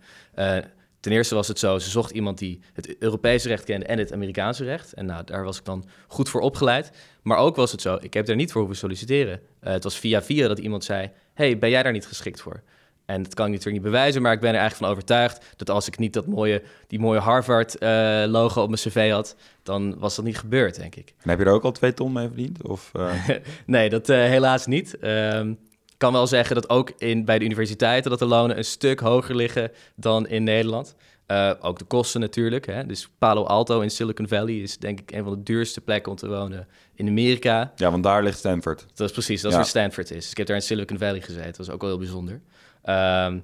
Ten 0.99 1.11
eerste 1.11 1.35
was 1.35 1.47
het 1.47 1.59
zo, 1.59 1.79
ze 1.79 1.89
zocht 1.89 2.11
iemand 2.11 2.37
die 2.37 2.59
het 2.73 2.97
Europese 2.99 3.47
recht 3.47 3.63
kende 3.63 3.85
en 3.85 3.97
het 3.97 4.13
Amerikaanse 4.13 4.63
recht. 4.63 4.93
En 4.93 5.05
nou, 5.05 5.23
daar 5.23 5.43
was 5.43 5.57
ik 5.57 5.65
dan 5.65 5.85
goed 6.07 6.29
voor 6.29 6.41
opgeleid. 6.41 6.91
Maar 7.21 7.37
ook 7.37 7.55
was 7.55 7.71
het 7.71 7.81
zo, 7.81 7.97
ik 8.01 8.13
heb 8.13 8.25
daar 8.25 8.35
niet 8.35 8.51
voor 8.51 8.61
hoeven 8.61 8.79
solliciteren. 8.79 9.39
Het 9.59 9.83
was 9.83 9.99
via 9.99 10.21
via 10.21 10.47
dat 10.47 10.59
iemand 10.59 10.83
zei, 10.83 11.11
hey, 11.33 11.57
ben 11.57 11.69
jij 11.69 11.83
daar 11.83 11.91
niet 11.91 12.07
geschikt 12.07 12.41
voor? 12.41 12.63
En 13.05 13.23
dat 13.23 13.33
kan 13.33 13.45
ik 13.45 13.51
natuurlijk 13.51 13.83
niet 13.83 13.91
bewijzen, 13.91 14.21
maar 14.21 14.33
ik 14.33 14.39
ben 14.39 14.49
er 14.53 14.59
eigenlijk 14.59 14.83
van 14.85 14.91
overtuigd 14.91 15.45
dat 15.55 15.69
als 15.69 15.87
ik 15.87 15.97
niet 15.97 16.13
dat 16.13 16.25
mooie, 16.27 16.61
die 16.87 16.99
mooie 16.99 17.19
Harvard-logo 17.19 18.61
op 18.61 18.69
mijn 18.69 18.81
cv 18.81 19.11
had, 19.11 19.35
dan 19.63 19.99
was 19.99 20.15
dat 20.15 20.25
niet 20.25 20.37
gebeurd, 20.37 20.75
denk 20.75 20.95
ik. 20.95 21.13
En 21.21 21.29
heb 21.29 21.39
je 21.39 21.45
er 21.45 21.51
ook 21.51 21.63
al 21.63 21.71
twee 21.71 21.93
ton 21.93 22.11
mee 22.11 22.27
verdiend? 22.27 22.63
Of, 22.67 22.89
eh, 22.93 23.13
Nee, 23.65 23.89
dat 23.89 24.09
eh, 24.09 24.17
helaas 24.17 24.65
niet. 24.65 24.97
Ehm, 24.99 25.49
Ik 25.49 26.01
kan 26.01 26.13
wel 26.13 26.27
zeggen 26.27 26.55
dat 26.55 26.69
ook 26.69 26.91
in, 26.97 27.25
bij 27.25 27.39
de 27.39 27.45
universiteiten 27.45 28.09
dat 28.09 28.19
de 28.19 28.25
lonen 28.25 28.57
een 28.57 28.65
stuk 28.65 28.99
hoger 28.99 29.35
liggen 29.35 29.71
dan 29.95 30.27
in 30.27 30.43
Nederland. 30.43 30.95
Eh, 31.25 31.51
ook 31.61 31.79
de 31.79 31.85
kosten 31.85 32.21
natuurlijk. 32.21 32.65
Hè? 32.65 32.85
Dus 32.85 33.09
Palo 33.17 33.43
Alto 33.43 33.81
in 33.81 33.91
Silicon 33.91 34.27
Valley 34.27 34.53
is 34.55 34.77
denk 34.77 34.99
ik 34.99 35.11
een 35.11 35.23
van 35.23 35.33
de 35.33 35.43
duurste 35.43 35.81
plekken 35.81 36.11
om 36.11 36.17
te 36.17 36.27
wonen 36.27 36.67
in 36.95 37.07
Amerika. 37.07 37.71
ja, 37.75 37.91
want 37.91 38.03
daar 38.03 38.23
ligt 38.23 38.37
Stanford. 38.37 38.85
Dat 38.93 39.07
is 39.07 39.13
precies, 39.13 39.41
dat 39.41 39.51
is 39.51 39.57
Ja. 39.57 39.61
waar 39.63 39.69
Stanford 39.69 40.11
is. 40.11 40.17
Dus 40.21 40.31
ik 40.31 40.37
heb 40.37 40.47
daar 40.47 40.55
in 40.55 40.61
Silicon 40.61 40.97
Valley 40.97 41.21
gezeten. 41.21 41.45
Dat 41.47 41.57
was 41.57 41.69
ook 41.69 41.81
wel 41.81 41.89
heel 41.89 41.99
bijzonder. 41.99 42.41
Ehm, 42.85 43.37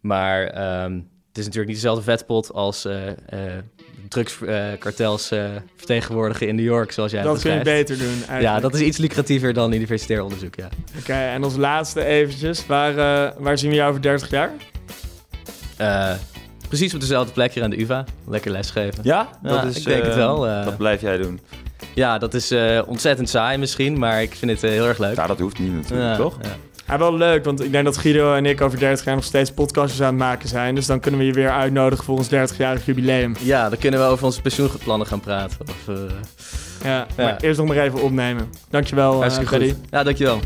maar 0.00 0.46
ehm, 0.46 0.92
het 1.28 1.38
is 1.38 1.44
natuurlijk 1.44 1.66
niet 1.66 1.74
dezelfde 1.76 2.02
vetpot 2.02 2.52
als 2.52 2.84
eh 2.84 2.98
drugskartels 4.08 5.30
eh, 5.30 5.44
vertegenwoordigen 5.76 6.48
in 6.48 6.54
New 6.54 6.64
York, 6.64 6.92
zoals 6.92 7.12
jij 7.12 7.22
dat 7.22 7.32
het 7.32 7.42
kun 7.42 7.52
je 7.54 7.62
beter 7.62 7.98
doen 7.98 8.06
eigenlijk. 8.08 8.42
Ja, 8.42 8.60
dat 8.60 8.74
is 8.74 8.80
iets 8.80 8.98
lucratiever 8.98 9.52
dan 9.52 9.72
universitair 9.72 10.22
onderzoek, 10.22 10.54
ja. 10.54 10.68
Oké, 10.98 11.12
en 11.12 11.44
als 11.44 11.56
laatste 11.56 12.04
eventjes, 12.04 12.66
waar, 12.66 12.94
waar 13.38 13.58
zien 13.58 13.70
we 13.70 13.76
jou 13.76 13.88
over 13.90 14.02
30 14.02 14.30
jaar? 14.30 14.50
Eh, 15.76 16.12
precies 16.68 16.94
op 16.94 17.00
dezelfde 17.00 17.32
plek 17.32 17.52
hier 17.52 17.62
aan 17.62 17.70
de 17.70 17.80
UvA. 17.80 18.04
Lekker 18.26 18.50
lesgeven. 18.50 18.98
Ja, 19.02 19.28
Ja, 19.42 19.62
ik 19.64 19.84
denk 19.84 20.04
het 20.04 20.14
wel, 20.14 20.46
eh. 20.48 20.64
Dat 20.64 20.76
blijf 20.76 21.00
jij 21.00 21.16
doen. 21.16 21.40
Ja, 21.94 22.18
dat 22.18 22.34
is 22.34 22.50
eh, 22.50 22.82
ontzettend 22.86 23.28
saai 23.28 23.58
misschien, 23.58 23.98
maar 23.98 24.22
ik 24.22 24.34
vind 24.34 24.50
het 24.50 24.60
heel 24.60 24.86
erg 24.86 24.98
leuk. 24.98 25.16
Ja, 25.16 25.26
dat 25.26 25.38
hoeft 25.38 25.58
niet 25.58 25.72
natuurlijk, 25.72 26.08
Ja, 26.10 26.16
toch? 26.16 26.38
ja. 26.42 26.56
Ja, 26.88 26.98
wel 26.98 27.16
leuk, 27.16 27.44
want 27.44 27.64
ik 27.64 27.72
denk 27.72 27.84
dat 27.84 27.96
Guido 27.96 28.34
en 28.34 28.46
ik 28.46 28.60
over 28.60 28.78
30 28.78 29.04
jaar 29.04 29.14
nog 29.14 29.24
steeds 29.24 29.52
podcastjes 29.52 30.00
aan 30.00 30.06
het 30.06 30.16
maken 30.16 30.48
zijn. 30.48 30.74
Dus 30.74 30.86
dan 30.86 31.00
kunnen 31.00 31.20
we 31.20 31.26
je 31.26 31.32
weer 31.32 31.50
uitnodigen 31.50 32.04
voor 32.04 32.16
ons 32.16 32.28
30-jarig 32.28 32.86
jubileum. 32.86 33.34
Ja, 33.40 33.68
dan 33.68 33.78
kunnen 33.78 34.00
we 34.00 34.06
over 34.06 34.24
onze 34.24 34.40
pensioenplannen 34.42 35.06
gaan 35.06 35.20
praten. 35.20 35.58
Of, 35.68 35.88
eh, 35.88 35.94
Ja, 36.84 36.90
Ja. 37.16 37.24
maar 37.24 37.36
eerst 37.40 37.58
nog 37.58 37.68
maar 37.68 37.76
even 37.76 38.02
opnemen. 38.02 38.50
Dankjewel, 38.70 39.12
uh, 39.12 39.18
hartstikke 39.18 39.48
Freddy. 39.54 39.68
goed. 39.72 39.78
Ja, 39.90 40.02
dankjewel. 40.02 40.40